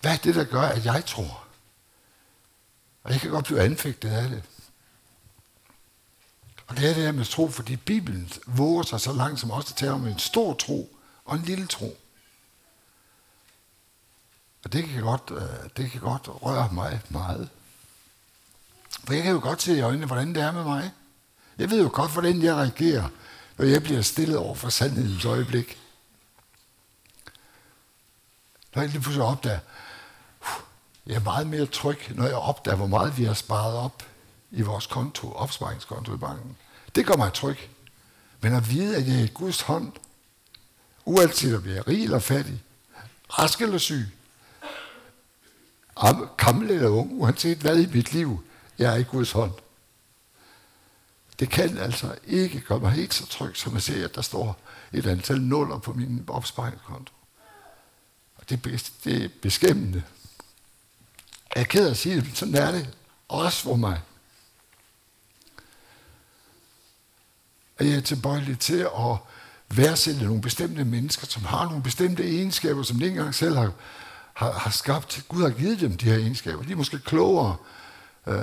Hvad 0.00 0.12
er 0.12 0.16
det, 0.16 0.34
der 0.34 0.44
gør, 0.44 0.62
at 0.62 0.84
jeg 0.84 1.04
tror? 1.06 1.44
Og 3.02 3.12
jeg 3.12 3.20
kan 3.20 3.30
godt 3.30 3.44
blive 3.44 3.60
anfægtet 3.60 4.08
af 4.08 4.28
det. 4.28 4.42
Og 6.66 6.76
det 6.76 6.90
er 6.90 6.94
det 6.94 7.02
her 7.02 7.12
med 7.12 7.24
tro, 7.24 7.48
fordi 7.48 7.76
Bibelen 7.76 8.32
våger 8.46 8.82
sig 8.82 9.00
så 9.00 9.12
langt 9.12 9.40
som 9.40 9.50
også 9.50 9.72
at 9.72 9.76
tale 9.76 9.92
om 9.92 10.06
en 10.06 10.18
stor 10.18 10.54
tro 10.54 10.96
og 11.24 11.36
en 11.36 11.42
lille 11.42 11.66
tro. 11.66 11.96
Og 14.64 14.72
det 14.72 14.84
kan 14.84 15.02
godt, 15.02 15.30
øh, 15.30 15.70
det 15.76 15.90
kan 15.90 16.00
godt 16.00 16.28
røre 16.28 16.68
mig 16.72 17.00
meget. 17.08 17.48
For 19.04 19.14
jeg 19.14 19.22
kan 19.22 19.32
jo 19.32 19.40
godt 19.40 19.62
se 19.62 19.76
i 19.76 19.80
øjnene, 19.80 20.06
hvordan 20.06 20.34
det 20.34 20.42
er 20.42 20.52
med 20.52 20.64
mig. 20.64 20.92
Jeg 21.58 21.70
ved 21.70 21.82
jo 21.82 21.90
godt, 21.92 22.12
hvordan 22.12 22.42
jeg 22.42 22.54
reagerer, 22.54 23.08
når 23.56 23.64
jeg 23.64 23.82
bliver 23.82 24.02
stillet 24.02 24.36
over 24.36 24.54
for 24.54 24.68
sandhedens 24.68 25.24
øjeblik. 25.24 25.78
Når 28.74 28.82
jeg 28.82 28.90
lige 28.90 29.00
pludselig 29.00 29.26
opdager, 29.26 29.58
uh, 30.40 30.46
jeg 31.06 31.14
er 31.14 31.20
meget 31.20 31.46
mere 31.46 31.66
tryg, 31.66 31.98
når 32.10 32.26
jeg 32.26 32.36
opdager, 32.36 32.76
hvor 32.76 32.86
meget 32.86 33.18
vi 33.18 33.24
har 33.24 33.34
sparet 33.34 33.76
op 33.76 34.02
i 34.50 34.62
vores 34.62 34.86
konto, 34.86 35.32
opsparingskonto 35.32 36.14
i 36.14 36.18
banken. 36.18 36.56
Det 36.94 37.06
gør 37.06 37.16
mig 37.16 37.32
tryg. 37.32 37.58
Men 38.40 38.54
at 38.54 38.70
vide, 38.70 38.96
at 38.96 39.06
jeg 39.08 39.20
er 39.20 39.24
i 39.24 39.30
Guds 39.34 39.60
hånd, 39.60 39.92
uanset 41.04 41.56
om 41.56 41.66
jeg 41.66 41.76
er 41.76 41.88
rig 41.88 42.04
eller 42.04 42.18
fattig, 42.18 42.62
rask 43.30 43.60
eller 43.60 43.78
syg, 43.78 44.08
gammel 46.36 46.70
eller 46.70 46.88
ung, 46.88 47.12
uanset 47.12 47.58
hvad 47.58 47.80
i 47.80 47.86
mit 47.86 48.12
liv, 48.12 48.44
jeg 48.78 48.92
er 48.92 48.96
i 48.96 49.02
Guds 49.02 49.32
hånd. 49.32 49.52
Det 51.38 51.50
kan 51.50 51.78
altså 51.78 52.14
ikke 52.26 52.60
gøre 52.60 52.80
mig 52.80 52.90
helt 52.90 53.14
så 53.14 53.26
tryg, 53.26 53.56
som 53.56 53.76
at 53.76 53.82
se, 53.82 54.04
at 54.04 54.14
der 54.14 54.22
står 54.22 54.58
et 54.92 55.06
antal 55.06 55.40
nuller 55.40 55.78
på 55.78 55.92
min 55.92 56.24
opsparingskonto. 56.28 57.12
Og 58.36 58.50
det, 58.50 58.66
er, 58.66 58.90
det 59.04 59.24
er 59.24 59.28
beskæmmende. 59.42 60.02
Jeg 61.54 61.60
er 61.60 61.64
ked 61.64 61.86
af 61.86 61.90
at 61.90 61.96
sige 61.96 62.16
det, 62.16 62.24
men 62.24 62.34
sådan 62.34 62.54
er 62.54 62.70
det 62.70 62.94
også 63.28 63.62
for 63.62 63.76
mig. 63.76 64.00
Og 67.78 67.86
jeg 67.86 67.96
er 67.96 68.00
tilbøjelig 68.00 68.58
til 68.58 68.78
at 68.78 69.16
værdsætte 69.68 70.24
nogle 70.24 70.42
bestemte 70.42 70.84
mennesker, 70.84 71.26
som 71.26 71.44
har 71.44 71.64
nogle 71.64 71.82
bestemte 71.82 72.24
egenskaber, 72.24 72.82
som 72.82 72.98
de 72.98 73.04
ikke 73.04 73.16
engang 73.16 73.34
selv 73.34 73.56
har, 73.56 73.72
har, 74.34 74.52
har 74.52 74.70
skabt. 74.70 75.24
Gud 75.28 75.42
har 75.42 75.50
givet 75.50 75.80
dem 75.80 75.96
de 75.96 76.04
her 76.04 76.16
egenskaber. 76.16 76.62
De 76.62 76.72
er 76.72 76.76
måske 76.76 76.98
klogere, 76.98 77.56
øh, 78.26 78.34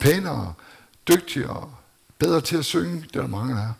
pænere, 0.00 0.54
dygtigere, 1.08 1.70
bedre 2.18 2.40
til 2.40 2.56
at 2.56 2.64
synge, 2.64 3.00
det 3.00 3.16
er 3.16 3.20
der 3.20 3.28
mange 3.28 3.60
af. 3.62 3.72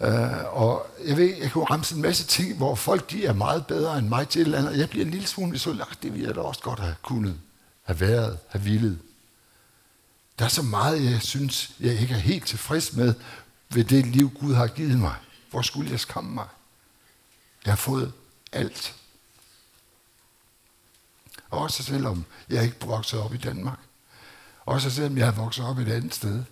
Uh, 0.00 0.08
øh, 0.08 0.62
og 0.62 0.86
jeg 1.06 1.16
ved, 1.16 1.36
jeg 1.36 1.50
kunne 1.52 1.64
ramse 1.64 1.94
en 1.94 2.02
masse 2.02 2.24
ting, 2.24 2.56
hvor 2.56 2.74
folk 2.74 3.10
de 3.10 3.26
er 3.26 3.32
meget 3.32 3.66
bedre 3.66 3.98
end 3.98 4.08
mig 4.08 4.28
til 4.28 4.40
et 4.40 4.44
eller 4.44 4.58
andet. 4.58 4.78
Jeg 4.78 4.90
bliver 4.90 5.04
en 5.04 5.10
lille 5.10 5.26
smule 5.26 5.58
så 5.58 5.72
lagt, 5.72 6.02
det 6.02 6.12
ville 6.12 6.26
jeg 6.26 6.34
da 6.34 6.40
også 6.40 6.60
godt 6.60 6.80
have 6.80 6.94
kunnet, 7.02 7.40
have 7.82 8.00
været, 8.00 8.38
have 8.48 8.62
villet. 8.62 8.98
Der 10.38 10.44
er 10.44 10.48
så 10.48 10.62
meget, 10.62 11.04
jeg 11.12 11.22
synes, 11.22 11.70
jeg 11.80 12.00
ikke 12.00 12.14
er 12.14 12.18
helt 12.18 12.46
tilfreds 12.46 12.92
med 12.92 13.14
ved 13.68 13.84
det 13.84 14.06
liv, 14.06 14.30
Gud 14.40 14.54
har 14.54 14.66
givet 14.66 14.98
mig. 14.98 15.14
Hvor 15.50 15.62
skulle 15.62 15.90
jeg 15.90 16.00
skamme 16.00 16.34
mig? 16.34 16.46
Jeg 17.64 17.72
har 17.72 17.76
fået 17.76 18.12
alt. 18.52 18.94
Også 21.52 21.82
selvom 21.82 22.24
jeg 22.48 22.64
ikke 22.64 22.86
vokset 22.86 23.20
op 23.20 23.34
i 23.34 23.36
Danmark. 23.36 23.78
Også 24.64 24.90
selvom 24.90 25.18
jeg 25.18 25.26
har 25.26 25.32
vokset 25.32 25.64
op 25.64 25.78
et 25.78 25.88
andet 25.88 26.14
sted. 26.14 26.44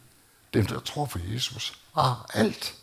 Dem, 0.54 0.66
der 0.66 0.80
tror 0.80 1.04
på 1.04 1.18
Jesus, 1.32 1.78
har 1.94 2.30
alt. 2.34 2.74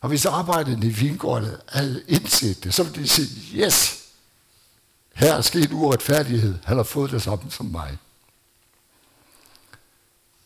Og 0.00 0.08
hvis 0.08 0.26
arbejderne 0.26 0.86
i 0.86 0.90
vingården 0.90 1.56
havde 1.68 2.02
indset 2.08 2.64
det, 2.64 2.74
så 2.74 2.82
ville 2.82 3.02
de 3.02 3.08
sige, 3.08 3.64
yes, 3.64 4.04
her 5.14 5.34
er 5.34 5.40
sket 5.40 5.72
uretfærdighed. 5.72 6.58
Han 6.64 6.76
har 6.76 6.84
fået 6.84 7.10
det 7.10 7.22
samme 7.22 7.50
som 7.50 7.66
mig. 7.66 7.98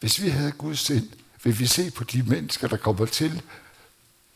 Hvis 0.01 0.23
vi 0.23 0.29
havde 0.29 0.53
Guds 0.53 0.81
sind, 0.81 1.11
vil 1.45 1.59
vi 1.59 1.67
se 1.67 1.91
på 1.91 2.05
de 2.05 2.23
mennesker, 2.23 2.69
der 2.69 2.77
kommer 2.77 3.07
til, 3.07 3.43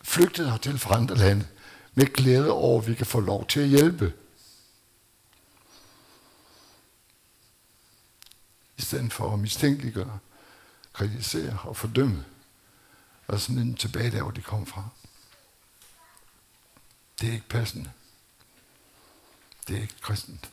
flygtet 0.02 0.50
hertil 0.50 0.78
fra 0.78 0.96
andre 0.96 1.16
lande, 1.16 1.46
med 1.94 2.06
glæde 2.06 2.50
over, 2.50 2.80
at 2.80 2.88
vi 2.88 2.94
kan 2.94 3.06
få 3.06 3.20
lov 3.20 3.46
til 3.46 3.60
at 3.60 3.68
hjælpe. 3.68 4.12
I 8.80 8.82
stedet 8.82 9.12
for 9.12 9.32
at 9.32 9.38
mistænkeliggøre, 9.38 10.18
kritisere 10.92 11.58
og 11.64 11.76
fordømme. 11.76 12.24
og 13.26 13.40
sådan 13.40 13.62
en 13.62 13.74
tilbage 13.74 14.10
der, 14.10 14.22
hvor 14.22 14.30
de 14.30 14.42
kom 14.42 14.66
fra. 14.66 14.88
Det 17.20 17.28
er 17.28 17.32
ikke 17.32 17.48
passende. 17.48 17.90
Det 19.68 19.76
er 19.76 19.80
ikke 19.80 20.00
kristent. 20.00 20.50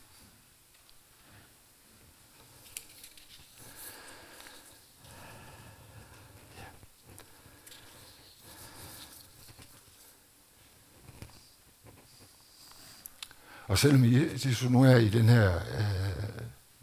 Og 13.68 13.78
selvom 13.78 14.04
Jesus 14.06 14.70
nu 14.70 14.84
er 14.84 14.96
i 14.96 15.10
den 15.10 15.30
her 15.30 15.56
øh, 15.56 16.07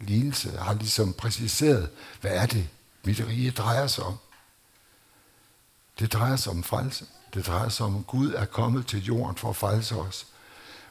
lidelse, 0.05 0.57
har 0.57 0.73
ligesom 0.73 1.13
præciseret, 1.13 1.89
hvad 2.21 2.31
er 2.31 2.45
det, 2.45 2.69
mit 3.03 3.19
rige 3.19 3.51
drejer 3.51 3.87
sig 3.87 4.03
om. 4.03 4.17
Det 5.99 6.13
drejer 6.13 6.35
sig 6.35 6.51
om 6.51 6.63
frelse. 6.63 7.05
Det 7.33 7.47
drejer 7.47 7.69
sig 7.69 7.85
om, 7.85 7.95
at 7.97 8.07
Gud 8.07 8.33
er 8.33 8.45
kommet 8.45 8.87
til 8.87 9.03
jorden 9.03 9.37
for 9.37 9.49
at 9.49 9.55
frelse 9.55 9.95
os. 9.95 10.27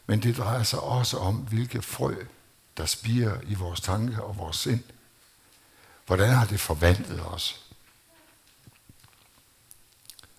Men 0.06 0.22
det 0.22 0.36
drejer 0.36 0.62
sig 0.62 0.80
også 0.80 1.18
om, 1.18 1.36
hvilke 1.36 1.82
frø, 1.82 2.14
der 2.76 2.86
spiger 2.86 3.40
i 3.42 3.54
vores 3.54 3.80
tanke 3.80 4.22
og 4.22 4.36
vores 4.36 4.56
sind. 4.56 4.82
Hvordan 6.06 6.34
har 6.34 6.46
det 6.46 6.60
forvandlet 6.60 7.26
os? 7.26 7.60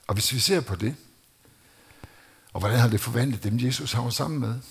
Og 0.07 0.13
hvis 0.13 0.33
vi 0.33 0.39
ser 0.39 0.61
på 0.61 0.75
det, 0.75 0.95
og 2.53 2.59
hvordan 2.59 2.79
har 2.79 2.87
det 2.87 3.01
forvandlet 3.01 3.43
dem, 3.43 3.59
Jesus 3.59 3.93
har 3.93 4.09
sammen 4.09 4.39
med, 4.39 4.61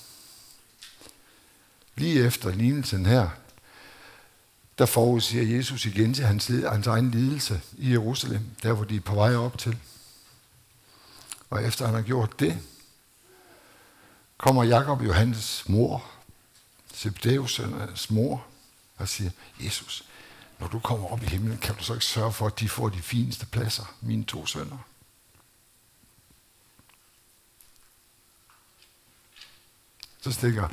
Lige 1.97 2.25
efter 2.25 2.51
lignelsen 2.51 3.07
her, 3.07 3.29
der 4.79 4.87
forudsiger 4.87 5.57
Jesus 5.57 5.87
igen 5.87 6.15
til 6.15 6.25
hans, 6.25 6.47
hans 6.47 6.87
egen 6.87 7.11
lidelse 7.11 7.61
i 7.79 7.91
Jerusalem, 7.91 8.51
der 8.63 8.73
hvor 8.73 8.85
de 8.85 8.97
er 8.97 9.01
på 9.01 9.15
vej 9.15 9.37
op 9.37 9.59
til. 9.59 9.79
Og 11.51 11.65
efter 11.65 11.87
han 11.87 11.95
har 11.95 12.03
gjort 12.03 12.41
det, 12.41 12.59
kommer 14.37 14.65
Jakob 14.65 15.03
Johannes 15.03 15.69
mor, 15.69 16.05
Zebedeus' 16.95 18.07
mor, 18.11 18.47
og 18.97 19.09
siger, 19.09 19.31
Jesus, 19.61 20.05
når 20.59 20.67
du 20.67 20.79
kommer 20.79 21.09
op 21.09 21.23
i 21.23 21.27
himlen, 21.27 21.59
kan 21.59 21.75
du 21.75 21.85
så 21.85 21.93
ikke 21.93 22.05
sørge 22.05 22.33
for, 22.33 22.47
at 22.47 22.61
de 22.61 22.69
får 22.69 22.89
de 22.89 23.03
fineste 23.03 23.47
pladser, 23.47 23.95
mine 24.01 24.25
to 24.25 24.47
sønner? 24.47 24.79
Så 30.21 30.33
stikker 30.33 30.69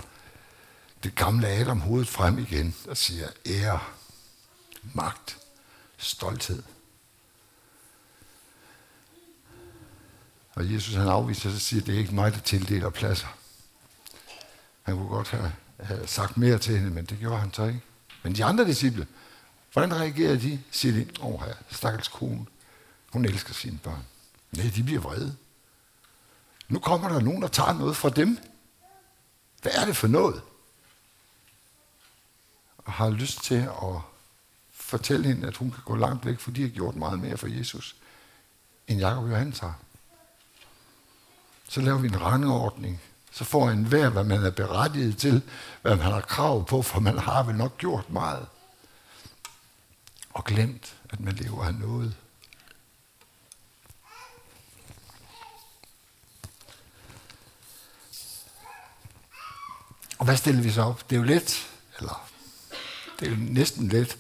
det 1.04 1.16
gamle 1.16 1.48
Adam 1.48 1.80
hovedet 1.82 2.08
frem 2.08 2.40
igen 2.40 2.76
og 2.88 2.98
siger 2.98 3.28
ære, 3.46 3.80
magt, 4.94 5.38
stolthed. 5.98 6.64
Og 10.54 10.74
Jesus 10.74 10.96
han 10.96 11.08
afviser 11.08 11.42
sig 11.42 11.56
og 11.56 11.62
siger, 11.62 11.84
det 11.84 11.96
er 11.96 12.00
ikke 12.00 12.16
mig, 12.16 12.34
der 12.34 12.40
tildeler 12.40 12.90
pladser. 12.90 13.38
Han 14.84 14.96
kunne 14.98 15.10
godt 15.10 15.30
have, 15.30 15.52
have 15.80 16.08
sagt 16.08 16.38
mere 16.38 16.58
til 16.58 16.78
hende, 16.78 16.92
men 16.92 17.06
det 17.06 17.20
gjorde 17.20 17.40
han 17.40 17.54
så 17.54 17.64
ikke. 17.64 17.82
Men 18.24 18.36
de 18.36 18.46
andre 18.46 18.66
disciple, 18.66 19.08
hvordan 19.74 19.96
reagerer 19.96 20.36
de? 20.36 20.64
Siger 20.72 20.94
de, 20.94 21.08
åh 21.22 21.42
her, 21.44 21.54
stakkels 21.70 22.08
kone, 22.08 22.46
hun 23.12 23.26
elsker 23.26 23.54
sine 23.54 23.80
børn. 23.84 24.06
Nej, 24.52 24.72
de 24.76 24.84
bliver 24.84 25.02
vrede. 25.02 25.36
Nu 26.70 26.80
kommer 26.80 27.10
der 27.10 27.20
nogen, 27.20 27.42
der 27.42 27.48
tager 27.48 27.74
noget 27.74 27.98
fra 27.98 28.10
dem. 28.10 28.38
Hvad 29.62 29.72
er 29.76 29.86
det 29.86 29.98
for 29.98 30.08
noget? 30.08 30.42
Og 32.92 32.96
har 32.96 33.10
lyst 33.10 33.44
til 33.44 33.56
at 33.56 34.02
fortælle 34.72 35.28
hende, 35.28 35.48
at 35.48 35.58
hun 35.58 35.72
kan 35.72 35.84
gå 35.86 35.96
langt 35.96 36.26
væk, 36.26 36.40
for 36.40 36.52
de 36.52 36.62
har 36.62 36.70
gjort 36.70 36.96
meget 36.96 37.20
mere 37.20 37.38
for 37.38 37.48
Jesus, 37.48 37.96
end 38.88 39.00
Jakob 39.00 39.24
og 39.24 39.30
Johannes 39.30 39.60
har. 39.60 39.76
Så 41.70 41.82
laver 41.82 41.98
vi 41.98 42.08
en 42.08 42.22
rangordning. 42.22 43.02
Så 43.32 43.44
får 43.44 43.70
en 43.70 43.86
hver, 43.86 44.10
hvad 44.10 44.24
man 44.24 44.44
er 44.44 44.52
berettiget 44.52 45.18
til, 45.18 45.42
hvad 45.82 45.96
man 45.96 46.06
har 46.06 46.22
krav 46.22 46.66
på, 46.66 46.82
for 46.82 47.00
man 47.00 47.18
har 47.18 47.44
vel 47.44 47.56
nok 47.56 47.78
gjort 47.78 48.10
meget. 48.10 48.48
Og 50.30 50.44
glemt, 50.44 50.96
at 51.10 51.20
man 51.20 51.34
lever 51.34 51.66
af 51.66 51.74
noget. 51.74 52.16
Og 60.18 60.26
hvad 60.26 60.38
stiller 60.38 60.62
vi 60.62 60.72
så 60.72 60.82
op? 60.82 61.10
Det 61.10 61.16
er 61.16 61.20
jo 61.20 61.26
let, 61.26 61.70
eller 62.00 62.31
det 63.22 63.32
er 63.32 63.38
næsten 63.38 63.88
let 63.88 64.18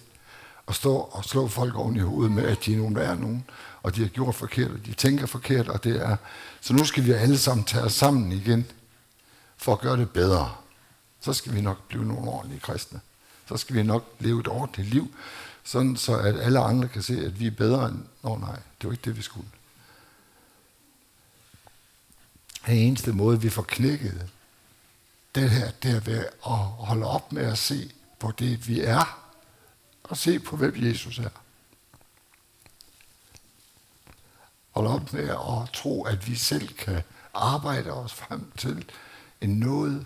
at 0.67 0.75
stå 0.75 0.95
og 0.95 1.25
slå 1.25 1.47
folk 1.47 1.75
oven 1.75 1.95
i 1.95 1.99
hovedet 1.99 2.31
med, 2.31 2.43
at 2.43 2.65
de 2.65 2.73
er 2.73 2.77
nogen, 2.77 2.95
der 2.95 3.01
er 3.01 3.15
nogen, 3.15 3.45
og 3.83 3.95
de 3.95 4.01
har 4.01 4.07
gjort 4.07 4.35
forkert, 4.35 4.71
og 4.71 4.85
de 4.85 4.93
tænker 4.93 5.25
forkert, 5.25 5.67
og 5.67 5.83
det 5.83 6.01
er... 6.01 6.17
Så 6.61 6.73
nu 6.73 6.85
skal 6.85 7.05
vi 7.05 7.11
alle 7.11 7.37
sammen 7.37 7.65
tage 7.65 7.83
os 7.83 7.93
sammen 7.93 8.31
igen, 8.31 8.65
for 9.57 9.73
at 9.73 9.79
gøre 9.79 9.97
det 9.97 10.09
bedre. 10.09 10.55
Så 11.21 11.33
skal 11.33 11.53
vi 11.53 11.61
nok 11.61 11.87
blive 11.87 12.05
nogle 12.05 12.29
ordentlige 12.29 12.59
kristne. 12.59 12.99
Så 13.49 13.57
skal 13.57 13.75
vi 13.75 13.83
nok 13.83 14.15
leve 14.19 14.39
et 14.39 14.47
ordentligt 14.47 14.89
liv, 14.89 15.15
sådan 15.63 15.97
så 15.97 16.17
at 16.17 16.39
alle 16.39 16.59
andre 16.59 16.87
kan 16.87 17.01
se, 17.01 17.25
at 17.25 17.39
vi 17.39 17.47
er 17.47 17.51
bedre 17.51 17.89
end... 17.89 17.99
Nå 18.23 18.37
nej, 18.37 18.55
det 18.81 18.87
var 18.87 18.91
ikke 18.91 19.05
det, 19.05 19.17
vi 19.17 19.21
skulle. 19.21 19.47
Den 22.65 22.77
eneste 22.77 23.11
måde, 23.11 23.41
vi 23.41 23.49
får 23.49 23.61
knækket 23.61 24.29
det 25.35 25.49
her, 25.49 25.71
det 25.71 25.91
er 25.91 25.99
ved 25.99 26.25
at 26.45 26.57
holde 26.87 27.05
op 27.05 27.31
med 27.31 27.43
at 27.43 27.57
se 27.57 27.91
på 28.21 28.31
det, 28.31 28.67
vi 28.67 28.81
er, 28.81 29.33
og 30.03 30.17
se 30.17 30.39
på, 30.39 30.55
hvem 30.55 30.73
Jesus 30.75 31.19
er. 31.19 31.29
Hold 34.71 34.87
op 34.87 35.13
med 35.13 35.29
at 35.29 35.73
tro, 35.73 36.03
at 36.03 36.27
vi 36.27 36.35
selv 36.35 36.73
kan 36.73 37.03
arbejde 37.33 37.91
os 37.91 38.13
frem 38.13 38.51
til 38.57 38.91
en 39.41 39.59
noget, 39.59 40.05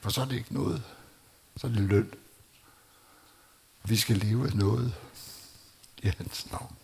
for 0.00 0.10
så 0.10 0.20
er 0.20 0.24
det 0.24 0.36
ikke 0.36 0.54
noget, 0.54 0.82
så 1.56 1.66
er 1.66 1.70
det 1.70 1.80
løn. 1.80 2.14
Vi 3.84 3.96
skal 3.96 4.16
leve 4.16 4.46
af 4.46 4.54
noget 4.54 4.94
i 5.98 6.08
hans 6.18 6.50
navn. 6.50 6.76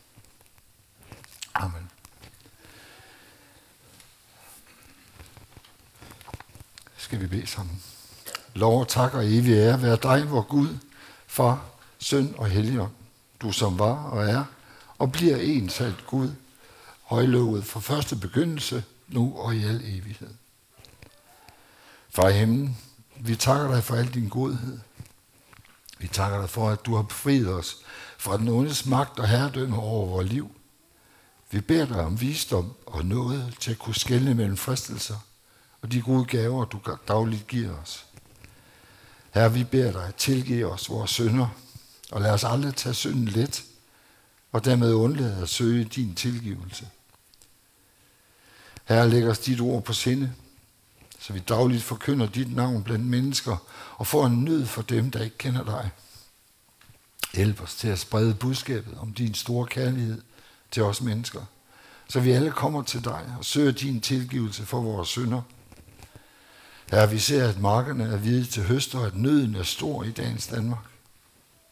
Amen. 1.54 1.90
Skal 6.96 7.20
vi 7.20 7.26
bede 7.26 7.46
sammen? 7.46 7.95
Lov 8.56 8.80
og 8.80 8.88
tak 8.88 9.14
og 9.14 9.26
evig 9.26 9.52
ære 9.52 9.82
være 9.82 9.96
dig, 10.02 10.30
vor 10.30 10.42
Gud, 10.42 10.68
Far, 11.26 11.64
Søn 11.98 12.34
og 12.38 12.46
Helligånd, 12.46 12.92
du 13.40 13.52
som 13.52 13.78
var 13.78 13.94
og 13.94 14.24
er, 14.24 14.44
og 14.98 15.12
bliver 15.12 15.36
ensat 15.36 15.94
Gud, 16.06 16.30
højlovet 17.02 17.64
fra 17.64 17.80
første 17.80 18.16
begyndelse, 18.16 18.84
nu 19.08 19.38
og 19.38 19.56
i 19.56 19.64
al 19.64 19.80
evighed. 19.84 20.30
Far 22.10 22.28
i 22.28 22.32
himlen, 22.32 22.78
vi 23.20 23.36
takker 23.36 23.74
dig 23.74 23.84
for 23.84 23.96
al 23.96 24.14
din 24.14 24.28
godhed. 24.28 24.78
Vi 25.98 26.08
takker 26.08 26.40
dig 26.40 26.50
for, 26.50 26.68
at 26.70 26.86
du 26.86 26.94
har 26.94 27.02
befriet 27.02 27.48
os 27.48 27.76
fra 28.18 28.36
den 28.36 28.48
ondes 28.48 28.86
magt 28.86 29.18
og 29.18 29.28
herredømme 29.28 29.78
over 29.78 30.06
vores 30.06 30.28
liv. 30.28 30.50
Vi 31.50 31.60
beder 31.60 31.86
dig 31.86 32.00
om 32.00 32.20
visdom 32.20 32.72
og 32.86 33.04
noget 33.04 33.54
til 33.60 33.70
at 33.70 33.78
kunne 33.78 33.94
skelne 33.94 34.34
mellem 34.34 34.56
fristelser 34.56 35.16
og 35.82 35.92
de 35.92 36.02
gode 36.02 36.24
gaver, 36.24 36.64
du 36.64 36.80
dagligt 37.08 37.46
giver 37.46 37.78
os. 37.82 38.05
Herre, 39.36 39.52
vi 39.52 39.64
beder 39.64 39.92
dig, 39.92 40.14
tilgive 40.16 40.72
os 40.72 40.90
vores 40.90 41.10
synder, 41.10 41.48
og 42.12 42.20
lad 42.20 42.30
os 42.30 42.44
aldrig 42.44 42.74
tage 42.74 42.94
synden 42.94 43.28
let, 43.28 43.64
og 44.52 44.64
dermed 44.64 44.94
undlade 44.94 45.42
at 45.42 45.48
søge 45.48 45.84
din 45.84 46.14
tilgivelse. 46.14 46.88
Herre, 48.84 49.10
læg 49.10 49.28
os 49.28 49.38
dit 49.38 49.60
ord 49.60 49.82
på 49.84 49.92
sinde, 49.92 50.32
så 51.18 51.32
vi 51.32 51.38
dagligt 51.38 51.82
forkynder 51.82 52.26
dit 52.26 52.56
navn 52.56 52.82
blandt 52.82 53.06
mennesker, 53.06 53.56
og 53.96 54.06
får 54.06 54.26
en 54.26 54.44
nød 54.44 54.66
for 54.66 54.82
dem, 54.82 55.10
der 55.10 55.22
ikke 55.22 55.38
kender 55.38 55.64
dig. 55.64 55.90
Hjælp 57.34 57.62
os 57.62 57.74
til 57.74 57.88
at 57.88 57.98
sprede 57.98 58.34
budskabet 58.34 58.98
om 58.98 59.12
din 59.12 59.34
store 59.34 59.66
kærlighed 59.66 60.22
til 60.70 60.82
os 60.82 61.00
mennesker, 61.00 61.42
så 62.08 62.20
vi 62.20 62.30
alle 62.30 62.50
kommer 62.50 62.82
til 62.82 63.04
dig 63.04 63.34
og 63.38 63.44
søger 63.44 63.72
din 63.72 64.00
tilgivelse 64.00 64.66
for 64.66 64.80
vores 64.80 65.08
synder– 65.08 65.42
Herre, 66.90 67.10
vi 67.10 67.18
ser, 67.18 67.48
at 67.48 67.60
markerne 67.60 68.04
er 68.04 68.16
hvide 68.16 68.44
til 68.44 68.62
høst, 68.62 68.94
og 68.94 69.06
at 69.06 69.16
nøden 69.16 69.54
er 69.54 69.62
stor 69.62 70.04
i 70.04 70.10
dagens 70.10 70.46
Danmark. 70.46 70.84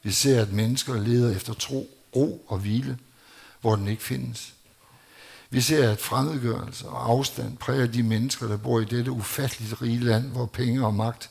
Vi 0.02 0.12
ser, 0.12 0.42
at 0.42 0.52
mennesker 0.52 0.94
leder 0.94 1.36
efter 1.36 1.54
tro, 1.54 1.90
ro 2.16 2.44
og 2.48 2.58
hvile, 2.58 2.98
hvor 3.60 3.76
den 3.76 3.88
ikke 3.88 4.02
findes. 4.02 4.54
Vi 5.50 5.60
ser, 5.60 5.90
at 5.92 6.00
fremmedgørelse 6.00 6.88
og 6.88 7.10
afstand 7.10 7.56
præger 7.56 7.86
de 7.86 8.02
mennesker, 8.02 8.48
der 8.48 8.56
bor 8.56 8.80
i 8.80 8.84
dette 8.84 9.10
ufatteligt 9.10 9.82
rige 9.82 10.00
land, 10.00 10.24
hvor 10.24 10.46
penge 10.46 10.86
og 10.86 10.94
magt 10.94 11.30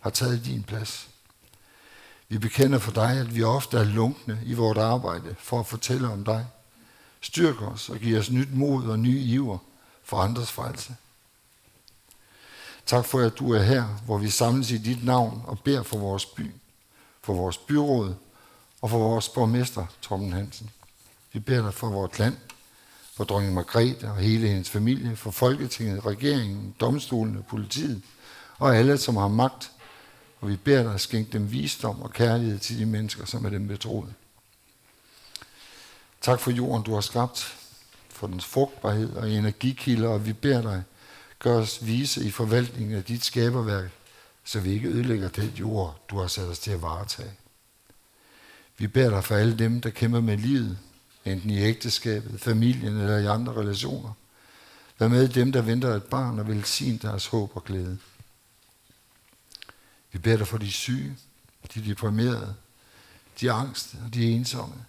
har 0.00 0.10
taget 0.10 0.44
din 0.44 0.62
plads. 0.62 1.08
Vi 2.28 2.38
bekender 2.38 2.78
for 2.78 2.92
dig, 2.92 3.10
at 3.10 3.34
vi 3.34 3.42
ofte 3.42 3.78
er 3.78 3.84
lunkne 3.84 4.40
i 4.44 4.54
vores 4.54 4.78
arbejde 4.78 5.34
for 5.38 5.60
at 5.60 5.66
fortælle 5.66 6.08
om 6.08 6.24
dig. 6.24 6.46
Styrk 7.20 7.62
os 7.62 7.88
og 7.88 7.98
giv 7.98 8.18
os 8.18 8.30
nyt 8.30 8.54
mod 8.54 8.84
og 8.84 8.98
ny 8.98 9.20
iver 9.20 9.58
for 10.04 10.16
andres 10.16 10.52
frelse. 10.52 10.94
Tak 12.86 13.04
for, 13.04 13.20
at 13.20 13.38
du 13.38 13.52
er 13.52 13.62
her, 13.62 13.84
hvor 13.84 14.18
vi 14.18 14.30
samles 14.30 14.70
i 14.70 14.78
dit 14.78 15.04
navn 15.04 15.42
og 15.46 15.58
beder 15.58 15.82
for 15.82 15.98
vores 15.98 16.26
by, 16.26 16.50
for 17.22 17.34
vores 17.34 17.58
byråd 17.58 18.14
og 18.82 18.90
for 18.90 18.98
vores 18.98 19.28
borgmester, 19.28 19.86
Torben 20.02 20.32
Hansen. 20.32 20.70
Vi 21.32 21.38
beder 21.38 21.62
dig 21.62 21.74
for 21.74 21.88
vores 21.88 22.18
land 22.18 22.36
for 23.14 23.24
dronning 23.24 23.54
Margrethe 23.54 24.10
og 24.10 24.16
hele 24.16 24.48
hendes 24.48 24.70
familie, 24.70 25.16
for 25.16 25.30
Folketinget, 25.30 26.06
regeringen, 26.06 26.74
domstolene, 26.80 27.42
politiet 27.42 28.02
og 28.58 28.76
alle, 28.76 28.98
som 28.98 29.16
har 29.16 29.28
magt. 29.28 29.70
Og 30.40 30.48
vi 30.48 30.56
beder 30.56 30.82
dig 30.82 30.94
at 30.94 31.00
skænke 31.00 31.32
dem 31.32 31.52
visdom 31.52 32.02
og 32.02 32.12
kærlighed 32.12 32.58
til 32.58 32.78
de 32.78 32.86
mennesker, 32.86 33.24
som 33.24 33.44
er 33.44 33.50
dem 33.50 33.68
betroet. 33.68 34.14
Tak 36.20 36.40
for 36.40 36.50
jorden, 36.50 36.82
du 36.82 36.94
har 36.94 37.00
skabt, 37.00 37.56
for 38.08 38.26
dens 38.26 38.44
frugtbarhed 38.44 39.12
og 39.12 39.30
energikilder, 39.30 40.08
og 40.08 40.26
vi 40.26 40.32
beder 40.32 40.62
dig, 40.62 40.82
gør 41.42 41.56
os 41.56 41.86
vise 41.86 42.24
i 42.24 42.30
forvaltningen 42.30 42.96
af 42.96 43.04
dit 43.04 43.24
skaberværk, 43.24 43.90
så 44.44 44.60
vi 44.60 44.72
ikke 44.72 44.88
ødelægger 44.88 45.28
den 45.28 45.48
jord, 45.48 46.04
du 46.10 46.18
har 46.18 46.26
sat 46.26 46.48
os 46.48 46.58
til 46.58 46.70
at 46.70 46.82
varetage. 46.82 47.32
Vi 48.78 48.86
beder 48.86 49.10
dig 49.10 49.24
for 49.24 49.34
alle 49.34 49.58
dem, 49.58 49.80
der 49.80 49.90
kæmper 49.90 50.20
med 50.20 50.36
livet, 50.36 50.78
enten 51.24 51.50
i 51.50 51.58
ægteskabet, 51.58 52.40
familien 52.40 52.96
eller 52.96 53.18
i 53.18 53.26
andre 53.26 53.52
relationer. 53.52 54.12
Vær 54.98 55.08
med 55.08 55.28
dem, 55.28 55.52
der 55.52 55.62
venter 55.62 55.94
et 55.94 56.04
barn 56.04 56.38
og 56.38 56.48
velsign 56.48 56.96
deres 56.96 57.26
håb 57.26 57.50
og 57.54 57.64
glæde. 57.64 57.98
Vi 60.12 60.18
beder 60.18 60.36
dig 60.36 60.48
for 60.48 60.58
de 60.58 60.72
syge, 60.72 61.16
de 61.74 61.88
deprimerede, 61.88 62.54
de 63.40 63.52
angste 63.52 63.96
og 64.04 64.14
de 64.14 64.30
ensomme. 64.30 64.84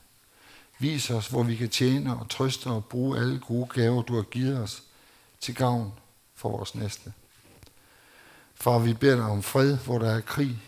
Vis 0.79 1.09
os, 1.09 1.27
hvor 1.27 1.43
vi 1.43 1.55
kan 1.55 1.69
tjene 1.69 2.17
og 2.17 2.29
trøste 2.29 2.67
og 2.67 2.85
bruge 2.85 3.19
alle 3.19 3.39
gode 3.39 3.67
gaver, 3.73 4.01
du 4.01 4.15
har 4.15 4.21
givet 4.21 4.57
os, 4.57 4.83
til 5.39 5.55
gavn 5.55 5.93
for 6.43 6.49
vores 6.49 6.75
næste. 6.75 7.13
Far, 8.55 8.79
vi 8.79 8.93
beder 8.93 9.15
dig 9.15 9.25
om 9.25 9.43
fred, 9.43 9.77
hvor 9.77 9.99
der 9.99 10.11
er 10.11 10.21
krig, 10.21 10.61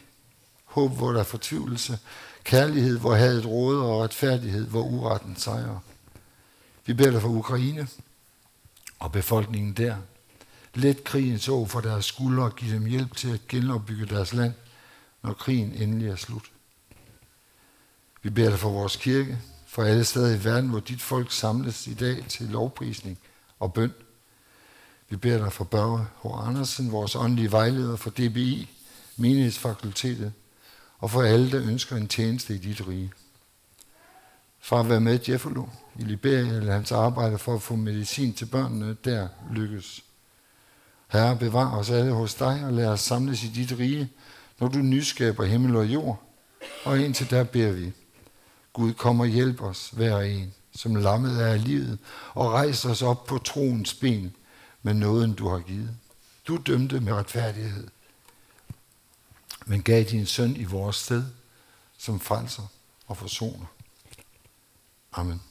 håb, 0.65 0.91
hvor 0.91 1.11
der 1.11 1.19
er 1.19 1.23
fortvivlelse, 1.23 1.99
kærlighed, 2.43 2.99
hvor 2.99 3.15
hadet 3.15 3.45
råder, 3.45 3.83
og 3.83 4.03
retfærdighed, 4.03 4.67
hvor 4.67 4.83
uretten 4.83 5.35
sejrer. 5.35 5.79
Vi 6.85 6.93
beder 6.93 7.11
dig 7.11 7.21
for 7.21 7.29
Ukraine 7.29 7.87
og 8.99 9.11
befolkningen 9.11 9.73
der. 9.73 9.95
Let 10.73 11.03
krigens 11.03 11.47
år 11.47 11.65
for 11.65 11.81
deres 11.81 12.05
skuldre 12.05 12.43
og 12.43 12.55
giv 12.55 12.73
dem 12.73 12.85
hjælp 12.85 13.15
til 13.15 13.33
at 13.33 13.47
genopbygge 13.47 14.05
deres 14.05 14.33
land, 14.33 14.53
når 15.23 15.33
krigen 15.33 15.71
endelig 15.71 16.09
er 16.09 16.15
slut. 16.15 16.51
Vi 18.21 18.29
beder 18.29 18.49
dig 18.49 18.59
for 18.59 18.69
vores 18.69 18.95
kirke, 18.95 19.37
for 19.67 19.83
alle 19.83 20.03
steder 20.03 20.35
i 20.35 20.43
verden, 20.43 20.69
hvor 20.69 20.79
dit 20.79 21.01
folk 21.01 21.31
samles 21.31 21.87
i 21.87 21.93
dag 21.93 22.25
til 22.29 22.45
lovprisning 22.45 23.19
og 23.59 23.73
bøn. 23.73 23.93
Vi 25.09 25.15
beder 25.15 25.37
dig 25.37 25.53
for 25.53 25.63
Børge 25.63 26.05
H. 26.23 26.47
Andersen, 26.47 26.91
vores 26.91 27.15
åndelige 27.15 27.51
vejleder 27.51 27.95
for 27.95 28.09
DBI, 28.09 28.69
menighedsfakultetet, 29.17 30.33
og 30.99 31.11
for 31.11 31.21
alle, 31.21 31.51
der 31.51 31.61
ønsker 31.61 31.95
en 31.95 32.07
tjeneste 32.07 32.55
i 32.55 32.57
dit 32.57 32.87
rige. 32.87 33.11
Far, 34.59 34.83
vær 34.83 34.99
med 34.99 35.19
Jeffalo 35.29 35.65
i 35.99 36.03
Liberia, 36.03 36.53
eller 36.53 36.73
hans 36.73 36.91
arbejde 36.91 37.37
for 37.37 37.55
at 37.55 37.61
få 37.61 37.75
medicin 37.75 38.33
til 38.33 38.45
børnene, 38.45 38.97
der 39.05 39.27
lykkes. 39.51 40.03
Herre, 41.07 41.35
bevar 41.35 41.77
os 41.77 41.89
alle 41.89 42.11
hos 42.11 42.33
dig, 42.33 42.65
og 42.65 42.73
lad 42.73 42.87
os 42.87 43.01
samles 43.01 43.43
i 43.43 43.47
dit 43.47 43.79
rige, 43.79 44.09
når 44.59 44.67
du 44.67 44.77
nyskaber 44.77 45.45
himmel 45.45 45.75
og 45.75 45.85
jord. 45.85 46.23
Og 46.85 46.99
indtil 46.99 47.29
der 47.29 47.43
beder 47.43 47.71
vi. 47.71 47.91
Gud, 48.73 48.93
kom 48.93 49.19
og 49.19 49.27
hjælp 49.27 49.61
os, 49.61 49.89
hver 49.89 50.19
en, 50.19 50.53
som 50.75 50.95
lammet 50.95 51.41
er 51.41 51.47
af 51.47 51.63
livet, 51.63 51.99
og 52.33 52.51
rejs 52.51 52.85
os 52.85 53.01
op 53.01 53.25
på 53.25 53.37
troens 53.37 53.93
ben 53.93 54.35
med 54.85 54.93
nåden, 54.93 55.33
du 55.33 55.47
har 55.47 55.59
givet. 55.59 55.97
Du 56.47 56.57
dømte 56.57 56.99
med 56.99 57.13
retfærdighed 57.13 57.87
men 59.65 59.83
gav 59.83 60.03
din 60.03 60.25
søn 60.25 60.55
i 60.55 60.63
vores 60.63 60.95
sted 60.95 61.23
som 61.97 62.19
frelser 62.19 62.63
og 63.07 63.17
forsoner. 63.17 63.65
Amen. 65.11 65.41